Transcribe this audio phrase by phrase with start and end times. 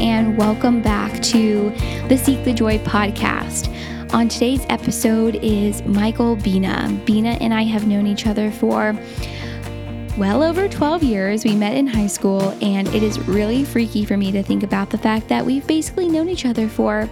[0.00, 1.70] and welcome back to
[2.08, 3.68] the Seek the Joy podcast.
[4.14, 6.88] On today's episode is Michael Bina.
[7.04, 8.96] Bina and I have known each other for
[10.16, 11.44] well over 12 years.
[11.44, 14.90] We met in high school, and it is really freaky for me to think about
[14.90, 17.08] the fact that we've basically known each other for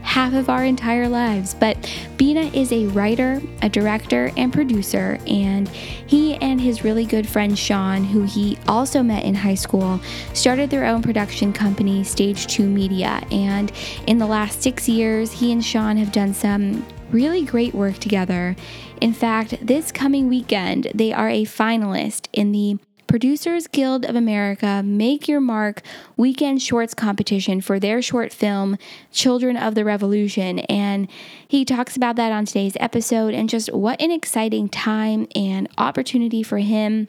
[0.00, 1.52] half of our entire lives.
[1.52, 1.76] But
[2.16, 7.58] Bina is a writer, a director, and producer, and he and his really good friend
[7.58, 10.00] Sean, who he also met in high school,
[10.32, 13.22] started their own production company, Stage 2 Media.
[13.30, 13.70] And
[14.06, 18.56] in the last six years, he and Sean have done some really great work together.
[19.00, 24.82] In fact, this coming weekend, they are a finalist in the Producers Guild of America
[24.84, 25.82] Make Your Mark
[26.16, 28.76] Weekend Shorts competition for their short film,
[29.12, 30.60] Children of the Revolution.
[30.60, 31.08] And
[31.46, 36.42] he talks about that on today's episode and just what an exciting time and opportunity
[36.42, 37.08] for him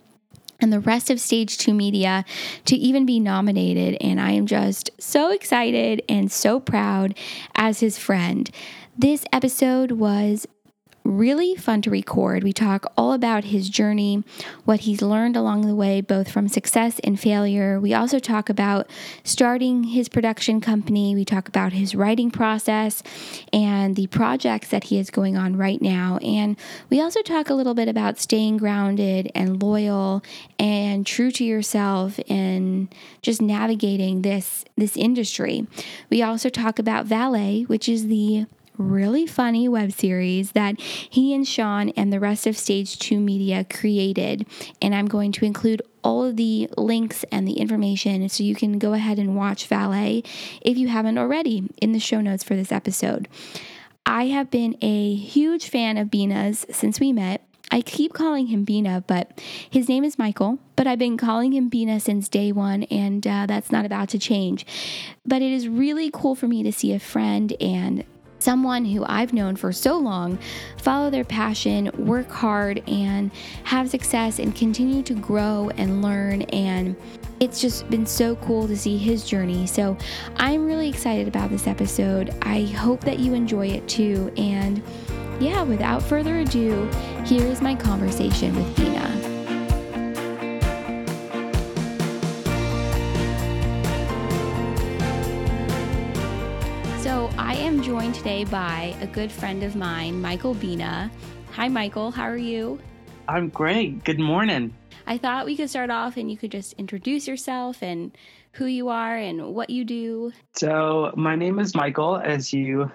[0.60, 2.26] and the rest of Stage 2 Media
[2.66, 3.98] to even be nominated.
[4.02, 7.16] And I am just so excited and so proud
[7.56, 8.50] as his friend.
[8.98, 10.48] This episode was
[11.08, 12.44] really fun to record.
[12.44, 14.24] We talk all about his journey,
[14.66, 17.80] what he's learned along the way, both from success and failure.
[17.80, 18.90] We also talk about
[19.24, 21.16] starting his production company.
[21.16, 23.02] We talk about his writing process
[23.54, 26.18] and the projects that he is going on right now.
[26.22, 26.58] And
[26.90, 30.24] we also talk a little bit about staying grounded and loyal
[30.60, 35.66] and true to yourself and just navigating this this industry.
[36.10, 38.46] We also talk about Valet, which is the
[38.78, 43.66] really funny web series that he and Sean and the rest of Stage 2 Media
[43.66, 44.46] created.
[44.82, 48.80] And I'm going to include all of the links and the information so you can
[48.80, 50.24] go ahead and watch Valet
[50.62, 53.28] if you haven't already in the show notes for this episode.
[54.06, 57.44] I have been a huge fan of Bina's since we met.
[57.70, 60.60] I keep calling him Bina, but his name is Michael.
[60.78, 64.20] But I've been calling him Bina since day one, and uh, that's not about to
[64.20, 64.66] change.
[65.26, 68.06] But it is really cool for me to see a friend and
[68.40, 70.38] someone who I've known for so long
[70.78, 73.32] follow their passion, work hard, and
[73.64, 76.44] have success and continue to grow and learn.
[76.44, 76.96] And
[77.40, 79.68] it's just been so cool to see his journey.
[79.68, 79.98] So
[80.38, 82.36] I'm really excited about this episode.
[82.42, 84.32] I hope that you enjoy it too.
[84.38, 84.82] And
[85.40, 86.90] yeah, without further ado,
[87.26, 89.37] here is my conversation with Bina.
[97.78, 101.12] Am joined today by a good friend of mine, Michael Bina.
[101.52, 102.10] Hi, Michael.
[102.10, 102.80] How are you?
[103.28, 104.04] I'm great.
[104.04, 104.74] Good morning.
[105.06, 108.18] I thought we could start off and you could just introduce yourself and
[108.54, 110.32] who you are and what you do.
[110.56, 112.92] So, my name is Michael, as you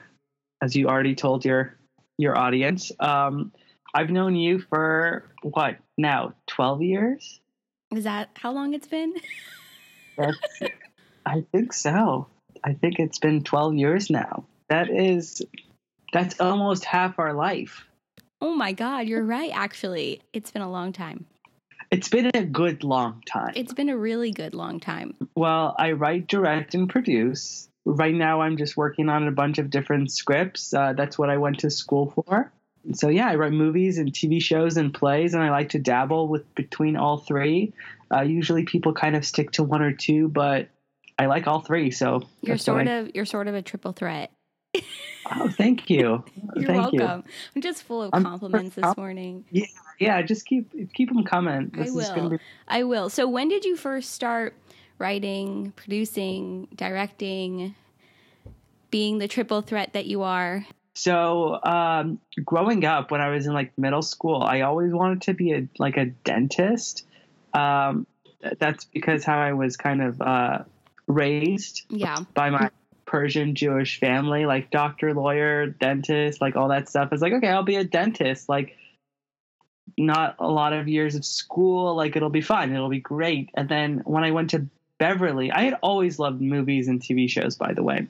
[0.62, 1.78] as you already told your
[2.18, 2.90] your audience.
[2.98, 3.52] Um,
[3.94, 6.34] I've known you for what now?
[6.48, 7.40] Twelve years?
[7.94, 9.14] Is that how long it's been?
[11.24, 12.26] I think so.
[12.64, 14.44] I think it's been 12 years now.
[14.72, 15.42] That is,
[16.14, 17.84] that's almost half our life.
[18.40, 20.22] Oh my God, you're right, actually.
[20.32, 21.26] It's been a long time.
[21.90, 23.52] It's been a good long time.
[23.54, 25.14] It's been a really good long time.
[25.34, 27.68] Well, I write, direct, and produce.
[27.84, 30.72] Right now, I'm just working on a bunch of different scripts.
[30.72, 32.50] Uh, that's what I went to school for.
[32.94, 36.28] So, yeah, I write movies and TV shows and plays, and I like to dabble
[36.28, 37.74] with between all three.
[38.10, 40.70] Uh, usually, people kind of stick to one or two, but
[41.18, 41.90] I like all three.
[41.90, 44.32] So you're sort I, of you're sort of a triple threat.
[45.36, 46.24] Oh, thank you.
[46.54, 47.24] You're thank welcome.
[47.26, 47.32] You.
[47.56, 49.44] I'm just full of compliments this morning.
[49.50, 49.66] Yeah,
[49.98, 50.22] yeah.
[50.22, 51.70] Just keep keep them coming.
[51.74, 52.30] This I will.
[52.30, 52.38] Be-
[52.68, 53.10] I will.
[53.10, 54.54] So when did you first start
[54.98, 57.74] writing, producing, directing,
[58.90, 60.64] being the triple threat that you are?
[60.94, 65.34] So, um, growing up, when I was in like middle school, I always wanted to
[65.34, 67.06] be a like a dentist.
[67.54, 68.06] Um,
[68.58, 70.58] that's because how I was kind of uh,
[71.06, 72.18] raised yeah.
[72.34, 72.70] by my
[73.12, 77.12] Persian Jewish family, like doctor, lawyer, dentist, like all that stuff.
[77.12, 78.48] It's like, okay, I'll be a dentist.
[78.48, 78.74] Like,
[79.98, 81.94] not a lot of years of school.
[81.94, 82.74] Like, it'll be fun.
[82.74, 83.50] It'll be great.
[83.52, 84.66] And then when I went to
[84.96, 88.06] Beverly, I had always loved movies and TV shows, by the way.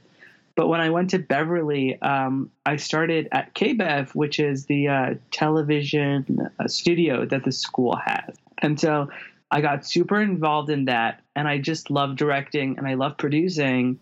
[0.54, 5.14] But when I went to Beverly, um, I started at KBEV, which is the uh,
[5.32, 8.36] television uh, studio that the school has.
[8.58, 9.08] And so
[9.50, 13.98] I got super involved in that and I just love directing and I love producing.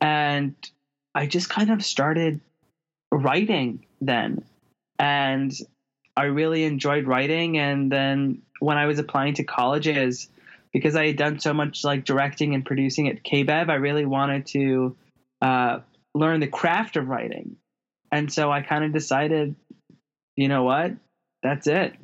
[0.00, 0.54] And
[1.14, 2.40] I just kind of started
[3.12, 4.44] writing then.
[4.98, 5.52] And
[6.16, 7.58] I really enjoyed writing.
[7.58, 10.28] And then when I was applying to colleges,
[10.72, 14.46] because I had done so much like directing and producing at KBEV, I really wanted
[14.48, 14.96] to
[15.42, 15.80] uh,
[16.14, 17.56] learn the craft of writing.
[18.12, 19.54] And so I kind of decided,
[20.36, 20.92] you know what?
[21.42, 21.94] That's it.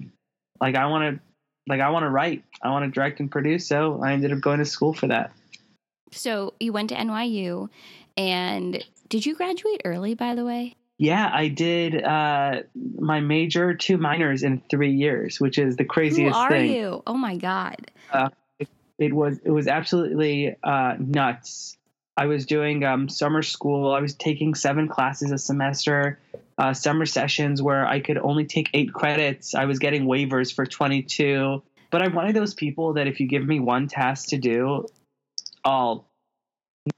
[0.61, 1.23] Like I want to
[1.69, 3.67] like I want to write, I want to direct and produce.
[3.67, 5.33] So I ended up going to school for that.
[6.13, 7.69] So you went to NYU,
[8.17, 10.15] and did you graduate early?
[10.15, 10.77] By the way.
[10.99, 12.63] Yeah, I did uh,
[12.99, 16.71] my major, two minors in three years, which is the craziest Who are thing.
[16.71, 17.03] you?
[17.07, 17.91] Oh my god.
[18.99, 21.77] It was it was absolutely uh, nuts.
[22.17, 23.93] I was doing um, summer school.
[23.93, 26.21] I was taking seven classes a semester,
[26.59, 29.55] uh, summer sessions where I could only take eight credits.
[29.55, 31.63] I was getting waivers for 22.
[31.91, 34.87] But I'm one of those people that if you give me one task to do,
[35.65, 36.09] I'll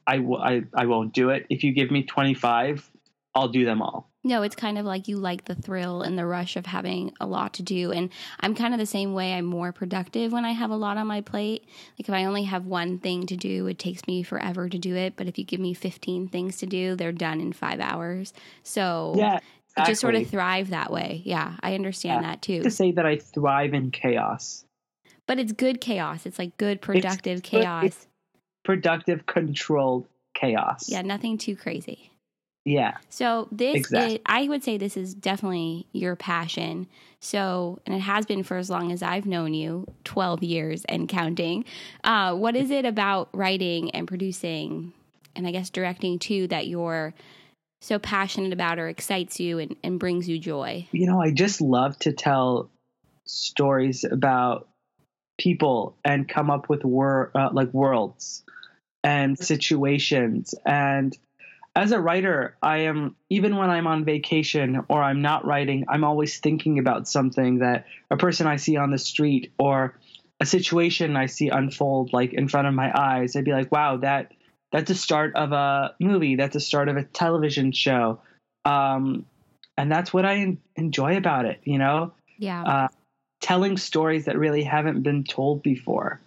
[0.07, 1.45] I, w- I, I won't do it.
[1.51, 2.91] If you give me 25,
[3.35, 4.09] I'll do them all.
[4.27, 7.27] No, it's kind of like you like the thrill and the rush of having a
[7.27, 7.93] lot to do.
[7.93, 8.09] And
[8.41, 9.35] I'm kind of the same way.
[9.35, 11.67] I'm more productive when I have a lot on my plate.
[11.99, 14.97] Like if I only have one thing to do, it takes me forever to do
[14.97, 15.17] it.
[15.17, 18.33] But if you give me 15 things to do, they're done in five hours.
[18.63, 19.41] So Yeah,
[19.77, 21.21] I just sort of thrive that way.
[21.27, 22.31] Yeah, I understand Yeah.
[22.31, 22.63] that too.
[22.63, 24.65] to say that I thrive in chaos.
[25.27, 26.25] But it's good chaos.
[26.25, 27.85] It's like good, productive good- chaos.
[27.85, 28.07] it's-
[28.65, 30.89] Productive, controlled chaos.
[30.89, 32.11] Yeah, nothing too crazy.
[32.65, 32.97] Yeah.
[33.11, 34.15] So this Exactly.
[34.17, 36.87] is, I would say this is definitely your passion.
[37.21, 41.09] So, and it has been for as long as I've known you, 12 years and
[41.09, 41.67] counting.
[42.03, 44.93] Uh, what is it about writing and producing
[45.37, 47.13] and I guess directing too that you're
[47.83, 50.89] so passionate about or excites you and, and brings you joy?
[50.93, 52.71] you know, I just love to tell
[53.27, 54.69] stories about
[55.39, 58.44] people and come up with wor- uh, like worlds
[59.05, 60.55] and situations.
[60.65, 61.17] And
[61.77, 66.05] as a writer, I am even when I'm on vacation or I'm not writing, I'm
[66.05, 69.99] always thinking about something that a person I see on the street or
[70.41, 73.37] a situation I see unfold like in front of my eyes.
[73.37, 74.33] I'd be like, "Wow, that
[74.73, 76.37] that's the start of a movie.
[76.37, 78.21] That's the start of a television show."
[78.65, 79.27] Um,
[79.77, 81.61] and that's what I enjoy about it.
[81.65, 82.63] You know, Yeah.
[82.63, 82.89] uh,
[83.41, 86.21] telling stories that really haven't been told before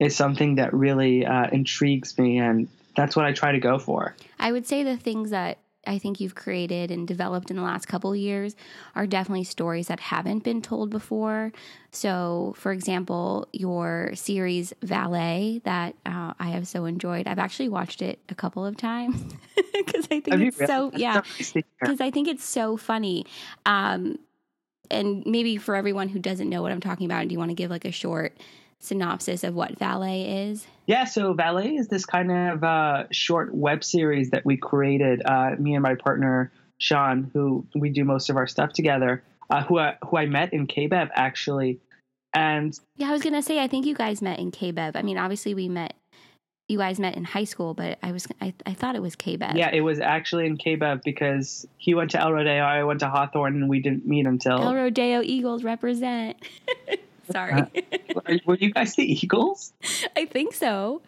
[0.00, 4.14] is something that really uh, intrigues me, and that's what I try to go for.
[4.38, 7.86] I would say the things that I think you've created and developed in the last
[7.86, 8.56] couple years
[8.94, 11.52] are definitely stories that haven't been told before.
[11.90, 17.26] So, for example, your series Valet that uh, I have so enjoyed.
[17.26, 19.34] I've actually watched it a couple of times
[19.74, 20.66] because I think Have it's really?
[20.66, 21.64] so yeah so nice to hear.
[21.80, 23.26] because I think it's so funny.
[23.66, 24.18] Um,
[24.90, 27.54] and maybe for everyone who doesn't know what I'm talking about, do you want to
[27.54, 28.36] give like a short
[28.84, 30.66] synopsis of what Valet is?
[30.86, 35.52] Yeah, so Valet is this kind of uh, short web series that we created, uh,
[35.58, 39.78] me and my partner Sean, who we do most of our stuff together, uh, who
[39.78, 41.80] I, who I met in KBEV actually,
[42.34, 44.92] and Yeah, I was gonna say I think you guys met in KBEV.
[44.94, 45.94] I mean, obviously we met.
[46.66, 49.54] You guys met in high school, but I was I, I thought it was KBEV.
[49.54, 53.08] yeah, it was actually in KBEV because he went to El Rodeo, I went to
[53.08, 54.60] Hawthorne, and we didn't meet until.
[54.62, 56.36] El Rodeo Eagles represent.
[57.30, 57.52] Sorry,
[58.26, 59.72] Are- Were you guys the Eagles?
[60.16, 61.02] I think so.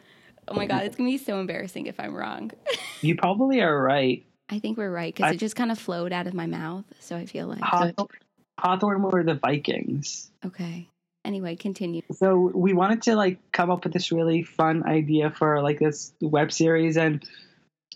[0.48, 2.50] Oh my god, it's gonna be so embarrassing if I'm wrong.
[3.02, 4.24] You probably are right.
[4.48, 6.84] I think we're right because it just kind of flowed out of my mouth.
[6.98, 8.06] So I feel like Hawthorne,
[8.58, 10.30] Hawthorne were the Vikings.
[10.44, 10.88] okay.
[11.26, 12.02] Anyway, continue.
[12.12, 16.12] so we wanted to like come up with this really fun idea for like this
[16.20, 17.22] web series and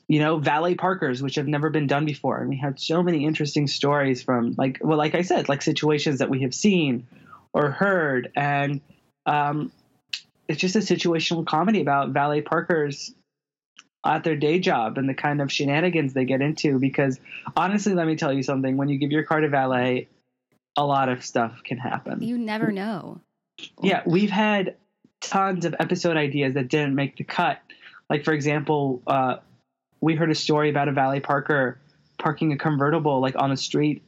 [0.09, 3.25] you know valet parkers which have never been done before and we had so many
[3.25, 7.07] interesting stories from like well like i said like situations that we have seen
[7.53, 8.81] or heard and
[9.27, 9.71] um,
[10.49, 13.15] it's just a situational comedy about valet parkers
[14.05, 17.21] at their day job and the kind of shenanigans they get into because
[17.57, 20.09] honestly let me tell you something when you give your car to valet
[20.77, 23.21] a lot of stuff can happen You never know.
[23.83, 24.77] yeah, we've had
[25.21, 27.59] tons of episode ideas that didn't make the cut.
[28.09, 29.37] Like, for example, uh,
[30.01, 31.79] we heard a story about a valet Parker
[32.19, 34.03] parking a convertible like on the street,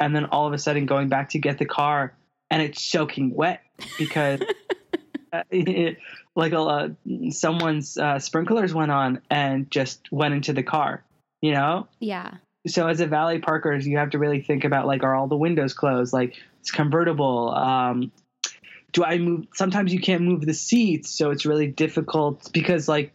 [0.00, 2.14] and then all of a sudden going back to get the car,
[2.50, 3.62] and it's soaking wet
[3.96, 4.40] because
[5.32, 5.98] uh, it,
[6.34, 6.88] like a, uh,
[7.30, 11.02] someone's uh, sprinklers went on and just went into the car.
[11.42, 12.34] You know, Yeah.
[12.66, 15.36] so as a valet parkers you have to really think about like are all the
[15.36, 18.10] windows closed like it's convertible um
[18.92, 23.12] do i move sometimes you can't move the seats so it's really difficult because like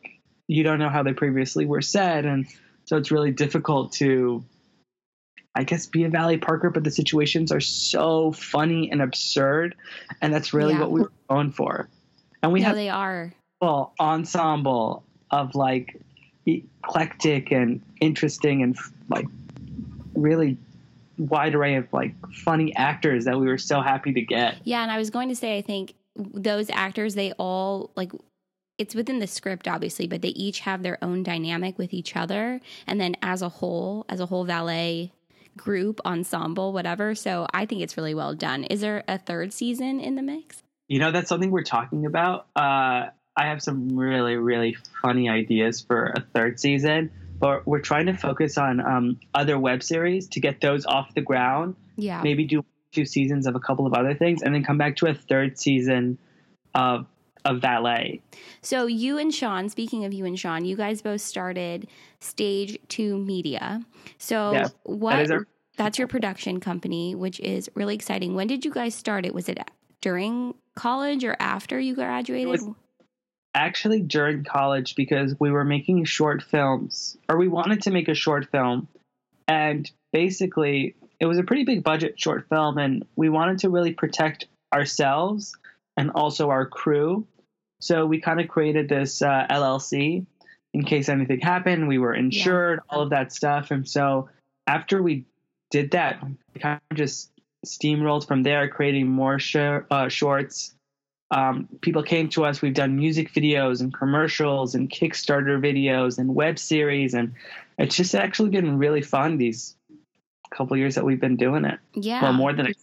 [0.48, 2.46] you don't know how they previously were set and
[2.86, 4.46] so it's really difficult to
[5.56, 9.76] i guess be a valet parker but the situations are so funny and absurd
[10.22, 10.82] and that's really Yeah.
[10.82, 11.90] what we were going for
[12.44, 13.34] and we no, have they are.
[13.62, 16.02] well ensemble of like
[16.46, 18.78] eclectic and interesting and
[19.10, 19.26] like
[20.16, 20.58] really
[21.18, 24.58] wide array of like funny actors that we were so happy to get.
[24.64, 28.12] Yeah, and I was going to say, I think those actors, they all like
[28.78, 32.60] it's within the script, obviously, but they each have their own dynamic with each other,
[32.88, 35.12] and then as a whole, as a whole valet
[35.58, 37.16] group, ensemble, whatever.
[37.16, 38.64] So I think it's really well done.
[38.66, 40.64] Is there a third season in the mix?
[40.88, 42.48] You know, that's something we're talking about.
[42.56, 48.08] Uh, I have some really, really funny ideas for a third season, but we're trying
[48.08, 51.76] to focus on um, other web series to get those off the ground.
[51.96, 52.22] Yeah.
[52.22, 55.08] Maybe do two seasons of a couple of other things, and then come back to
[55.08, 56.18] a third season
[56.76, 57.08] of
[57.46, 58.22] of Valet.
[58.62, 61.88] So you and Sean, speaking of you and Sean, you guys both started
[62.20, 63.82] Stage Two Media.
[64.18, 65.12] So Yeah, what?
[65.12, 68.36] That is our that's your production company, which is really exciting.
[68.36, 69.34] When did you guys start it?
[69.34, 69.60] Was it
[70.02, 72.62] during college or after you graduated?
[73.54, 78.14] actually during college because we were making short films, or we wanted to make a
[78.14, 78.88] short film,
[79.48, 83.94] and basically it was a pretty big budget short film, and we wanted to really
[83.94, 85.56] protect ourselves
[85.98, 87.26] and also our crew.
[87.82, 90.26] So we kind of created this uh, LLC
[90.74, 91.88] in case anything happened.
[91.88, 94.30] We were insured, all of that stuff, and so
[94.68, 95.26] after we
[95.70, 97.32] did that, we kind of just
[97.66, 100.74] steamrolled from there, creating more sh- uh, shorts
[101.32, 102.62] um, people came to us.
[102.62, 107.34] We've done music videos and commercials and Kickstarter videos and web series, and
[107.78, 109.76] it's just actually been really fun these
[110.50, 111.80] couple years that we've been doing it.
[111.94, 112.22] yeah.
[112.22, 112.74] Well, more than a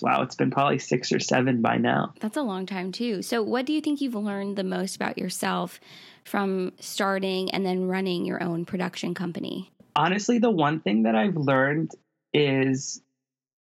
[0.00, 2.14] wow, it's been probably six or seven by now.
[2.20, 3.22] That's a long time too.
[3.22, 5.80] So, what do you think you've learned the most about yourself
[6.24, 9.70] from starting and then running your own production company?
[9.96, 11.90] Honestly, the one thing that I've learned
[12.32, 13.02] is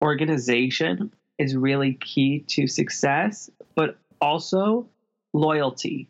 [0.02, 4.88] organization is really key to success, but also
[5.32, 6.08] loyalty.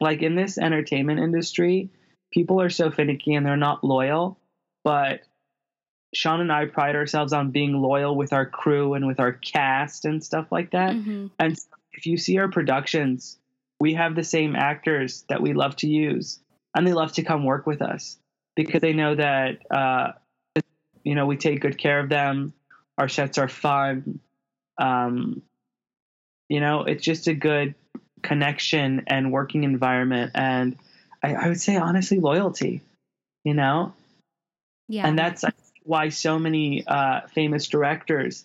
[0.00, 1.90] Like in this entertainment industry,
[2.32, 4.38] people are so finicky and they're not loyal,
[4.84, 5.22] but
[6.14, 10.04] Sean and I pride ourselves on being loyal with our crew and with our cast
[10.04, 10.94] and stuff like that.
[10.94, 11.30] Mhm.
[11.38, 11.56] And
[11.92, 13.38] if you see our productions,
[13.80, 16.40] we have the same actors that we love to use,
[16.74, 18.18] and they love to come work with us
[18.56, 20.12] because they know that uh,
[21.04, 22.52] you know we take good care of them.
[22.96, 24.20] Our sets are fun.
[24.78, 25.42] Um,
[26.48, 27.74] you know, it's just a good
[28.22, 30.76] connection and working environment, and
[31.22, 32.80] I, I would say honestly, loyalty.
[33.44, 33.94] You know,
[34.88, 35.06] Yeah.
[35.06, 35.44] and that's
[35.88, 38.44] why so many uh, famous directors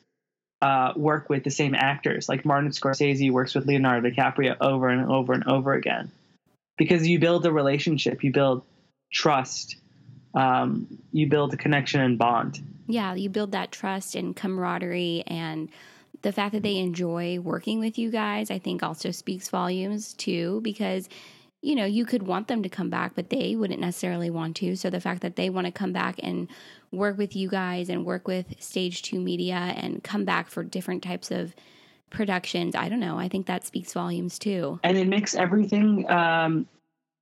[0.62, 2.29] uh, work with the same actors.
[2.29, 6.09] Like Martin Scorsese works with Leonardo DiCaprio over and over and over again,
[6.77, 8.63] because you build a relationship, you build
[9.12, 9.75] trust,
[10.33, 12.63] um, you build a connection and bond.
[12.88, 15.69] yeah, you build that trust and camaraderie and
[16.21, 20.62] the fact that they enjoy working with you guys, I think also speaks volumes too,
[20.63, 21.09] because
[21.63, 24.75] you know, you could want them to come back, but they wouldn't necessarily want to.
[24.75, 26.50] So the fact that they want to come back and
[26.91, 31.01] work with you guys and work with Stage 2 Media and come back for different
[31.03, 31.55] types of
[32.10, 33.17] productions, I don't know.
[33.17, 34.82] I think that speaks volumes too.
[34.84, 36.67] and it makes everything um,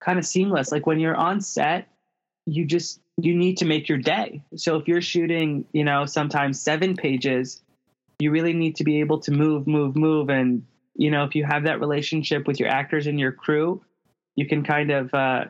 [0.03, 0.71] kind of seamless.
[0.71, 1.87] Like when you're on set,
[2.47, 4.41] you just you need to make your day.
[4.55, 7.61] So if you're shooting, you know, sometimes seven pages,
[8.17, 11.45] you really need to be able to move, move, move, and you know, if you
[11.45, 13.83] have that relationship with your actors and your crew,
[14.41, 15.45] you can kind of uh,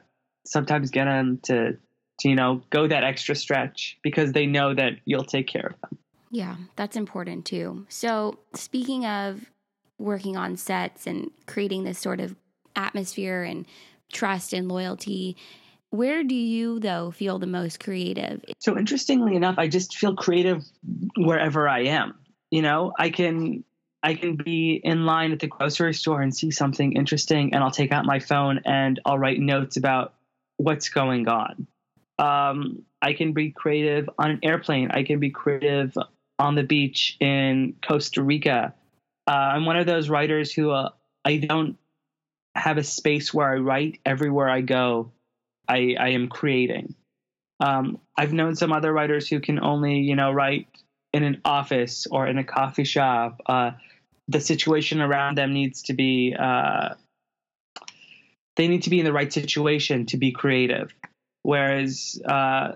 [0.46, 1.78] sometimes get them to,
[2.20, 5.82] to you know go that extra stretch because they know that you'll take care of
[5.82, 5.98] them.
[6.30, 7.86] Yeah, that's important too.
[7.88, 9.50] So, speaking of
[9.98, 12.36] working on sets and creating this sort of
[12.76, 13.66] atmosphere and
[14.12, 15.38] trust and loyalty,
[15.90, 18.44] where do you, though, feel the most creative?
[18.60, 20.64] So interestingly enough, I just feel creative
[21.18, 22.16] wherever I am.
[22.50, 23.64] You know, I can
[24.04, 27.72] I can be in line at the grocery store and see something interesting, and I'll
[27.72, 30.14] take out my phone and I'll write notes about
[30.58, 31.68] what's going on.
[32.18, 34.92] Um, I can be creative on an airplane.
[34.92, 35.96] I can be creative
[36.40, 38.74] on the beach in Costa Rica.
[39.28, 40.90] Uh, I'm one of those writers who uh,
[41.24, 41.78] I don't
[42.56, 44.00] have a space where I write.
[44.06, 45.12] Everywhere I go,
[45.68, 46.96] I, I am creating.
[47.60, 50.68] Um, I've known some other writers who can only, you know, write
[51.14, 53.42] in an office or in a coffee shop.
[53.46, 53.72] Uh,
[54.28, 56.96] the situation around them needs to be, uh,
[58.56, 60.94] they need to be in the right situation to be creative.
[61.44, 62.74] Whereas, uh,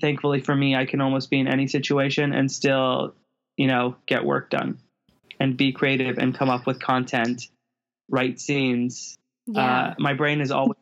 [0.00, 3.14] thankfully for me, I can almost be in any situation and still,
[3.56, 4.78] you know, get work done
[5.38, 7.48] and be creative and come up with content,
[8.08, 9.18] write scenes.
[9.54, 10.76] Uh, my brain is always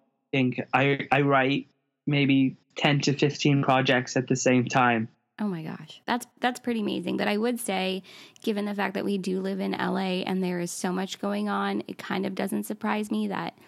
[0.73, 1.69] I, I write
[2.07, 5.09] maybe 10 to 15 projects at the same time.
[5.41, 6.01] Oh my gosh.
[6.07, 7.17] That's that's pretty amazing.
[7.17, 8.03] But I would say
[8.43, 11.49] given the fact that we do live in LA and there is so much going
[11.49, 13.59] on, it kind of doesn't surprise me that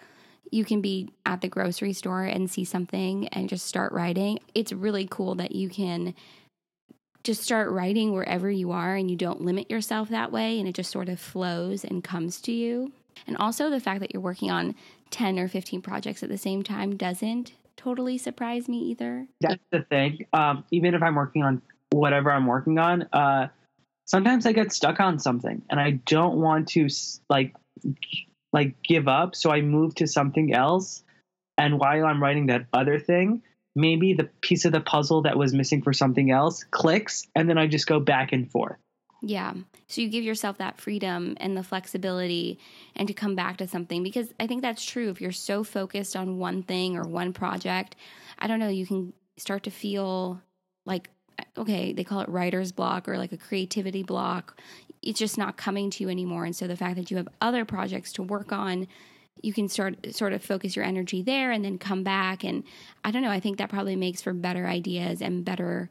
[0.49, 4.39] you can be at the grocery store and see something and just start writing.
[4.55, 6.15] It's really cool that you can
[7.23, 10.75] just start writing wherever you are and you don't limit yourself that way and it
[10.75, 12.93] just sort of flows and comes to you.
[13.25, 14.75] And also the fact that you're working on
[15.09, 19.27] 10 or 15 projects at the same time doesn't totally surprise me either.
[19.39, 20.25] That's the thing.
[20.33, 23.47] Um, even if I'm working on whatever I'm working on, uh,
[24.05, 26.89] sometimes I get stuck on something and I don't want to
[27.29, 27.55] like
[28.51, 29.35] like give up.
[29.35, 31.03] So I move to something else.
[31.57, 33.41] And while I'm writing that other thing,
[33.75, 37.27] maybe the piece of the puzzle that was missing for something else clicks.
[37.35, 38.77] And then I just go back and forth.
[39.21, 39.53] Yeah.
[39.87, 42.59] So you give yourself that freedom and the flexibility
[42.95, 45.09] and to come back to something because I think that's true.
[45.09, 47.95] If you're so focused on one thing or one project,
[48.37, 50.41] I don't know, you can start to feel
[50.85, 51.09] like
[51.57, 54.59] okay, they call it writer's block or like a creativity block.
[55.01, 56.45] It's just not coming to you anymore.
[56.45, 58.87] And so the fact that you have other projects to work on,
[59.41, 62.43] you can start sort of focus your energy there and then come back.
[62.43, 62.63] And
[63.03, 65.89] I don't know, I think that probably makes for better ideas and better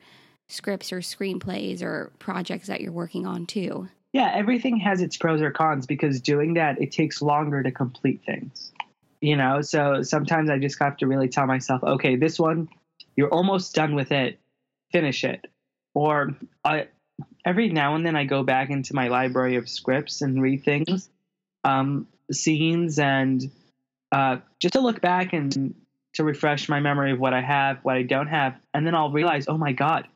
[0.49, 3.89] scripts or screenplays or projects that you're working on too.
[4.13, 8.23] Yeah, everything has its pros or cons because doing that, it takes longer to complete
[8.25, 8.73] things.
[9.21, 12.69] You know, so sometimes I just have to really tell myself, okay, this one,
[13.17, 14.39] you're almost done with it,
[14.93, 15.47] finish it
[15.97, 16.89] or I
[17.45, 21.09] every now and then I go back into my library of scripts and read things,
[21.65, 23.43] um, scenes, and
[24.13, 25.75] uh, just to look back and
[26.15, 29.11] to refresh my memory of what I have, what I don't have, and then I'll
[29.11, 30.07] realize, oh my god,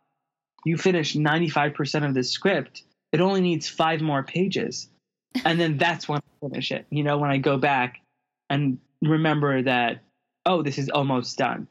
[0.65, 2.83] you finish ninety five percent of this script.
[3.13, 4.89] It only needs five more pages,
[5.45, 6.87] and then that's when I finish it.
[6.91, 8.01] You know, when I go back
[8.49, 10.03] and remember that,
[10.47, 11.69] oh, this is almost done.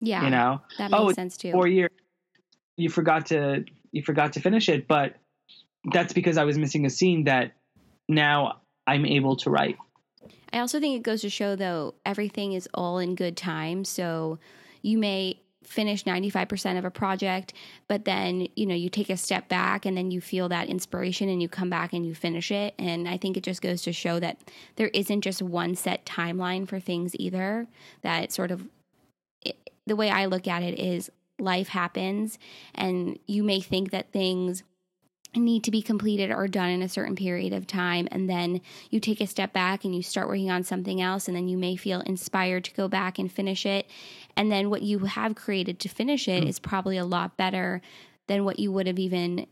[0.00, 1.52] Yeah, you know, that oh, makes oh, sense too.
[1.52, 1.90] Four years
[2.80, 5.16] you forgot to you forgot to finish it, but
[5.92, 7.52] that's because I was missing a scene that
[8.08, 9.76] now I'm able to write.
[10.52, 13.84] I also think it goes to show though everything is all in good time.
[13.84, 14.38] So
[14.82, 17.52] you may finish 95% of a project,
[17.86, 21.28] but then, you know, you take a step back and then you feel that inspiration
[21.28, 22.74] and you come back and you finish it.
[22.78, 24.38] And I think it just goes to show that
[24.76, 27.66] there isn't just one set timeline for things either.
[28.02, 28.66] That sort of
[29.42, 32.38] it, the way I look at it is life happens
[32.74, 34.62] and you may think that things
[35.36, 38.98] need to be completed or done in a certain period of time and then you
[38.98, 41.76] take a step back and you start working on something else and then you may
[41.76, 43.86] feel inspired to go back and finish it
[44.40, 46.48] and then what you have created to finish it mm.
[46.48, 47.82] is probably a lot better
[48.26, 49.46] than what you would have even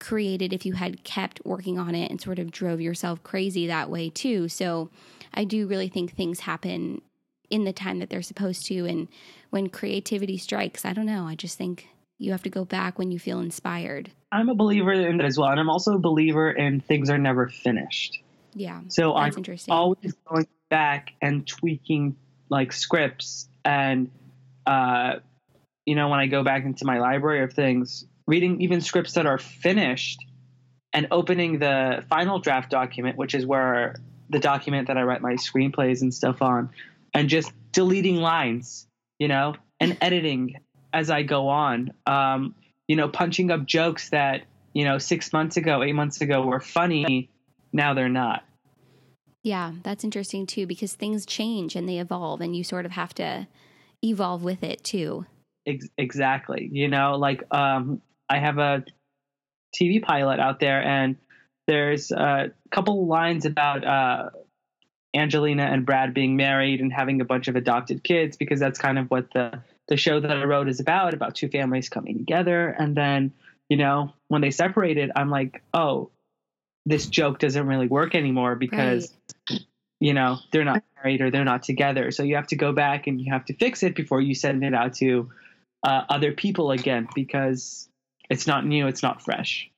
[0.00, 3.88] created if you had kept working on it and sort of drove yourself crazy that
[3.88, 4.48] way too.
[4.48, 4.90] So
[5.34, 7.00] i do really think things happen
[7.48, 8.86] in the time that they're supposed to.
[8.86, 9.06] And
[9.50, 11.86] when creativity strikes i don't know i just think
[12.18, 14.10] you have to go back when you feel inspired.
[14.32, 15.50] I'm a believer in that as well.
[15.50, 18.20] And i'm also a believer in things are never finished.
[18.52, 19.32] Yeah so i'm
[19.68, 22.16] always going back and tweaking
[22.48, 24.10] like scripts and
[24.66, 25.14] uh
[25.86, 29.26] you know when i go back into my library of things reading even scripts that
[29.26, 30.24] are finished
[30.92, 33.96] and opening the final draft document which is where
[34.30, 36.70] the document that i write my screenplays and stuff on
[37.14, 38.86] and just deleting lines,
[39.18, 40.56] you know, and editing
[40.92, 41.92] as I go on.
[42.06, 42.54] Um,
[42.88, 44.42] you know, punching up jokes that,
[44.74, 47.30] you know, six months ago, eight months ago were funny.
[47.72, 48.44] Now they're not.
[49.42, 53.14] Yeah, that's interesting too because things change and they evolve, and you sort of have
[53.14, 53.46] to
[54.04, 55.26] evolve with it too.
[55.66, 56.68] Ex- exactly.
[56.70, 58.84] You know, like um, I have a
[59.74, 61.16] TV pilot out there, and
[61.66, 64.30] there's a couple lines about uh,
[65.14, 68.98] Angelina and Brad being married and having a bunch of adopted kids because that's kind
[68.98, 72.68] of what the the show that I wrote is about about two families coming together
[72.68, 73.32] and then
[73.68, 76.10] you know when they separated I'm like oh
[76.86, 79.33] this joke doesn't really work anymore because right.
[80.00, 83.06] You know they're not married or they're not together so you have to go back
[83.06, 85.30] and you have to fix it before you send it out to
[85.82, 87.88] uh, other people again because
[88.30, 89.70] it's not new it's not fresh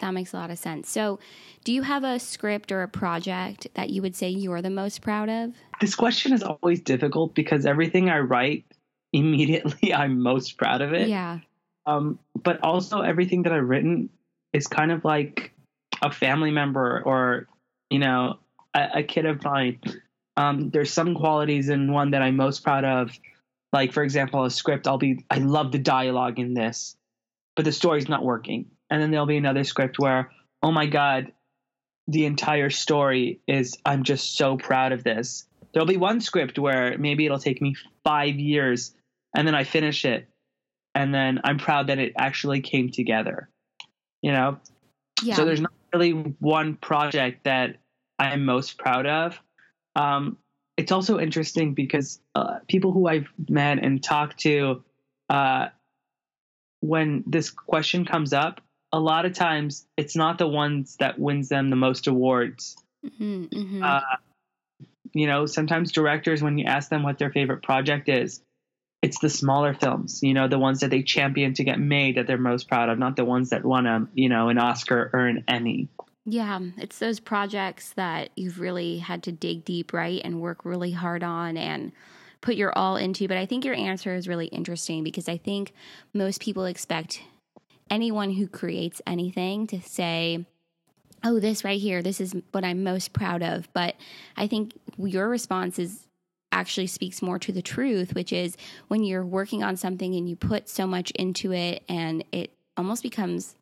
[0.00, 0.90] that makes a lot of sense.
[0.90, 1.18] So,
[1.64, 5.00] do you have a script or a project that you would say you're the most
[5.00, 5.54] proud of?
[5.80, 8.64] This question is always difficult because everything I write,
[9.12, 11.08] immediately I'm most proud of it.
[11.08, 11.40] Yeah.
[11.86, 14.10] Um, but also, everything that I've written
[14.52, 15.52] is kind of like
[16.02, 17.46] a family member or,
[17.90, 18.38] you know,
[18.74, 19.80] a, a kid of mine.
[20.36, 23.10] Um, there's some qualities in one that I'm most proud of.
[23.72, 26.96] Like, for example, a script, I'll be, I love the dialogue in this,
[27.56, 30.30] but the story's not working and then there'll be another script where
[30.62, 31.32] oh my god
[32.08, 36.96] the entire story is i'm just so proud of this there'll be one script where
[36.98, 38.94] maybe it'll take me five years
[39.34, 40.28] and then i finish it
[40.94, 43.48] and then i'm proud that it actually came together
[44.22, 44.58] you know
[45.22, 45.34] yeah.
[45.34, 47.76] so there's not really one project that
[48.18, 49.38] i'm most proud of
[49.96, 50.38] um,
[50.76, 54.82] it's also interesting because uh, people who i've met and talked to
[55.30, 55.68] uh,
[56.80, 58.60] when this question comes up
[58.94, 62.76] a lot of times it's not the ones that wins them the most awards.
[63.04, 63.82] Mm-hmm, mm-hmm.
[63.82, 64.00] Uh,
[65.12, 68.40] you know, sometimes directors, when you ask them what their favorite project is,
[69.02, 72.28] it's the smaller films, you know, the ones that they champion to get made that
[72.28, 75.26] they're most proud of, not the ones that won a, you know, an Oscar or
[75.26, 75.88] an Emmy.
[76.26, 80.22] Yeah, it's those projects that you've really had to dig deep, right?
[80.24, 81.92] And work really hard on and
[82.40, 83.28] put your all into.
[83.28, 85.72] But I think your answer is really interesting because I think
[86.14, 87.20] most people expect
[87.90, 90.46] anyone who creates anything to say,
[91.22, 93.68] oh, this right here, this is what I'm most proud of.
[93.74, 93.96] But
[94.36, 96.06] I think your response is
[96.52, 98.56] actually speaks more to the truth, which is
[98.88, 103.02] when you're working on something and you put so much into it and it almost
[103.02, 103.56] becomes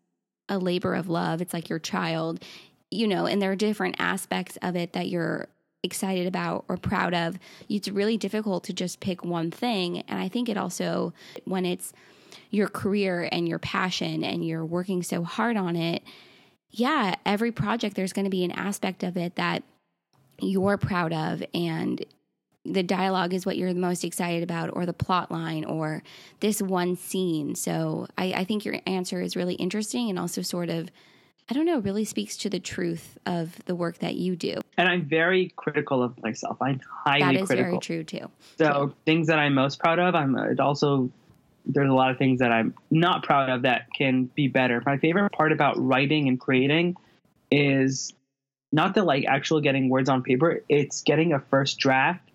[0.49, 1.41] a labor of love.
[1.41, 2.43] It's like your child,
[2.91, 5.49] you know, and there are different aspects of it that you're
[5.83, 7.39] excited about or proud of.
[7.69, 10.03] It's really difficult to just pick one thing.
[10.03, 11.13] And I think it also,
[11.45, 11.93] when it's
[12.51, 16.03] your career and your passion and you're working so hard on it,
[16.71, 19.63] yeah, every project, there's going to be an aspect of it that
[20.41, 22.05] you're proud of and
[22.65, 26.03] the dialogue is what you're the most excited about or the plot line or
[26.41, 27.55] this one scene.
[27.55, 30.91] So I, I, think your answer is really interesting and also sort of
[31.51, 34.61] i don't know really speaks to the truth of the work that you do.
[34.79, 36.59] And i'm very critical of myself.
[36.61, 37.71] I'm highly that is critical.
[37.71, 38.31] very true too.
[38.59, 38.95] So true.
[39.05, 41.11] things that i'm most proud of i'm it also
[41.67, 44.81] there's a lot of things that i'm not proud of that can be better.
[44.87, 46.97] My favorite part about writing and creating
[47.51, 48.13] is
[48.71, 50.63] not the like actual getting words on paper.
[50.69, 52.32] It's getting a first draft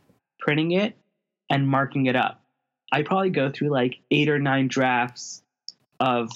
[0.47, 0.95] printing it
[1.49, 2.41] and marking it up.
[2.89, 5.43] I probably go through like eight or nine drafts
[5.99, 6.31] of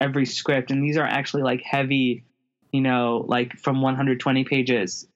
[0.00, 2.24] every script, and these are actually like heavy,
[2.72, 5.06] you know, like from 120 pages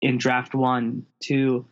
[0.00, 1.66] in draft one to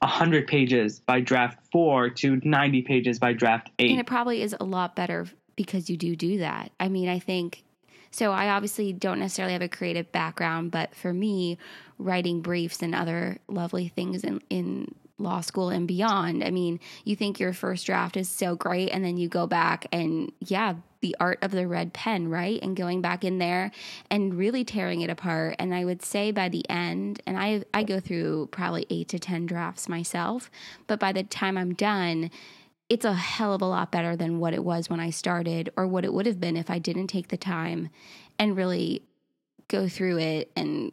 [0.00, 3.92] 100 pages by draft four to 90 pages by draft eight.
[3.92, 6.72] And it probably is a lot better because you do do that.
[6.80, 7.62] I mean, I think
[8.10, 8.32] so.
[8.32, 11.56] I obviously don't necessarily have a creative background, but for me,
[11.98, 16.42] writing briefs and other lovely things in, in law school and beyond.
[16.42, 19.86] I mean, you think your first draft is so great, and then you go back
[19.92, 22.58] and, yeah, the art of the red pen, right?
[22.62, 23.70] And going back in there
[24.10, 25.56] and really tearing it apart.
[25.58, 29.18] And I would say by the end, and I, I go through probably eight to
[29.18, 30.50] 10 drafts myself,
[30.86, 32.30] but by the time I'm done,
[32.88, 35.86] it's a hell of a lot better than what it was when I started or
[35.86, 37.90] what it would have been if I didn't take the time
[38.38, 39.02] and really
[39.68, 40.92] go through it and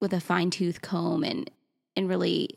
[0.00, 1.50] with a fine tooth comb and
[1.96, 2.50] and really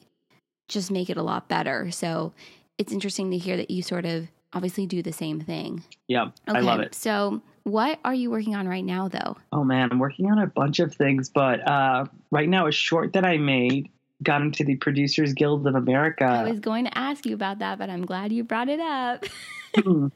[0.71, 1.91] just make it a lot better.
[1.91, 2.33] So
[2.77, 5.83] it's interesting to hear that you sort of obviously do the same thing.
[6.07, 6.95] Yeah, okay, I love it.
[6.95, 9.37] So what are you working on right now though?
[9.51, 13.13] Oh man, I'm working on a bunch of things, but uh, right now a short
[13.13, 13.89] that I made
[14.23, 16.25] got into the Producers Guild of America.
[16.25, 19.25] I was going to ask you about that, but I'm glad you brought it up.
[19.73, 20.07] Hmm.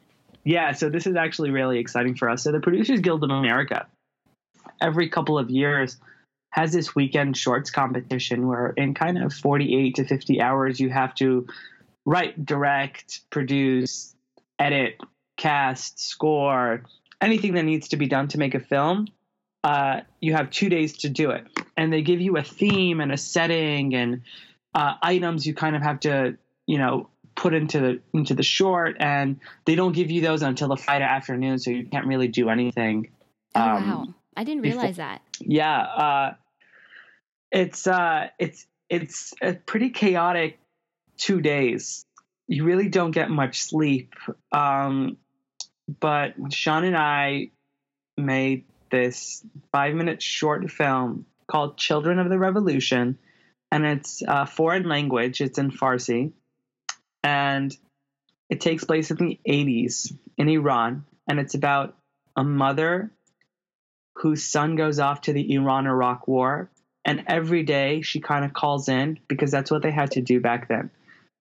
[0.43, 2.43] yeah, so this is actually really exciting for us.
[2.43, 3.87] So the Producers Guild of America
[4.81, 5.95] every couple of years
[6.55, 11.13] has this weekend shorts competition where in kind of 48 to 50 hours you have
[11.15, 11.45] to
[12.05, 14.15] write, direct, produce,
[14.57, 14.95] edit,
[15.35, 16.83] cast, score,
[17.19, 19.09] anything that needs to be done to make a film.
[19.65, 23.11] Uh, you have two days to do it, and they give you a theme and
[23.11, 24.21] a setting and
[24.73, 26.37] uh, items you kind of have to,
[26.67, 30.69] you know, put into the into the short, and they don't give you those until
[30.69, 33.09] the Friday afternoon, so you can't really do anything.
[33.55, 34.07] Oh um, wow!
[34.37, 35.21] I didn't realize before, that.
[35.41, 36.33] Yeah, uh,
[37.55, 40.59] it's uh, it's it's a pretty chaotic
[41.17, 42.05] two days.
[42.47, 44.13] You really don't get much sleep.
[44.51, 45.17] Um,
[45.99, 47.51] but Sean and I
[48.17, 53.17] made this five minute short film called Children of the Revolution,
[53.71, 55.39] and it's a foreign language.
[55.39, 56.33] It's in Farsi,
[57.23, 57.75] and
[58.49, 61.95] it takes place in the 80s in Iran, and it's about
[62.35, 63.11] a mother
[64.15, 66.69] whose son goes off to the Iran Iraq War
[67.05, 70.39] and every day she kind of calls in because that's what they had to do
[70.41, 70.89] back then.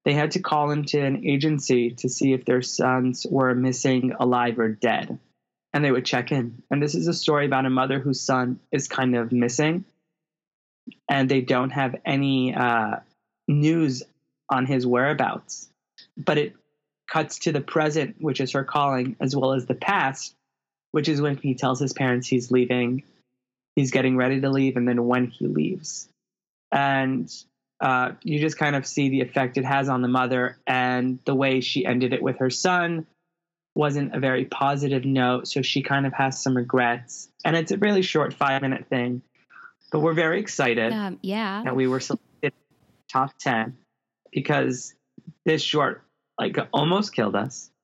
[0.05, 4.59] They had to call into an agency to see if their sons were missing, alive,
[4.59, 5.19] or dead.
[5.73, 6.63] And they would check in.
[6.71, 9.87] And this is a story about a mother whose son is kind of missing.
[11.09, 12.97] And they don't have any uh,
[13.49, 14.03] news
[14.51, 15.71] on his whereabouts.
[16.19, 16.55] But it
[17.09, 20.35] cuts to the present, which is her calling, as well as the past,
[20.91, 23.03] which is when he tells his parents he's leaving
[23.77, 26.09] he's getting ready to leave and then when he leaves.
[26.71, 27.33] And
[27.81, 31.35] uh, you just kind of see the effect it has on the mother and the
[31.35, 33.07] way she ended it with her son
[33.75, 35.49] wasn't a very positive note.
[35.49, 37.29] So she kind of has some regrets.
[37.45, 39.23] And it's a really short five minute thing.
[39.91, 41.63] But we're very excited um, yeah.
[41.65, 42.53] that we were selected
[43.09, 43.77] top 10
[44.33, 44.95] because
[45.45, 46.03] this short
[46.39, 47.71] like almost killed us.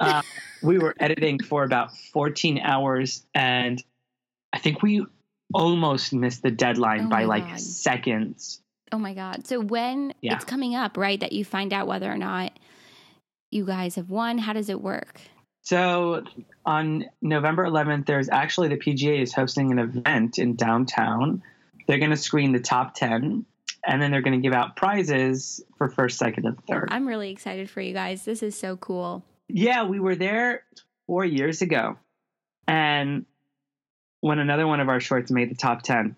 [0.00, 0.22] Uh,
[0.62, 3.82] we were editing for about 14 hours and
[4.52, 5.04] I think we
[5.52, 7.60] almost missed the deadline oh by like God.
[7.60, 8.60] seconds.
[8.92, 9.46] Oh my God.
[9.46, 10.36] So when yeah.
[10.36, 12.52] it's coming up, right, that you find out whether or not
[13.50, 15.20] you guys have won, how does it work?
[15.62, 16.24] So
[16.64, 21.42] on November 11th, there's actually the PGA is hosting an event in downtown.
[21.86, 23.44] They're going to screen the top 10
[23.86, 26.88] and then they're going to give out prizes for first, second, and third.
[26.90, 28.24] I'm really excited for you guys.
[28.24, 29.24] This is so cool.
[29.48, 30.64] Yeah, we were there
[31.06, 31.96] four years ago.
[32.66, 33.24] And
[34.20, 36.16] when another one of our shorts made the top 10.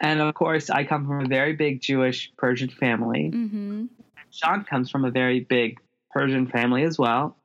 [0.00, 3.30] And of course, I come from a very big Jewish Persian family.
[3.34, 3.86] Mm-hmm.
[4.30, 5.78] Sean comes from a very big
[6.10, 7.36] Persian family as well.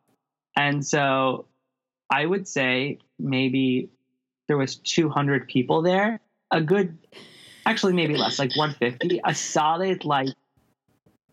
[0.56, 1.46] And so
[2.10, 3.90] I would say maybe
[4.48, 6.20] there was 200 people there.
[6.52, 6.98] A good,
[7.66, 9.22] actually maybe less, like 150.
[9.24, 10.30] A solid like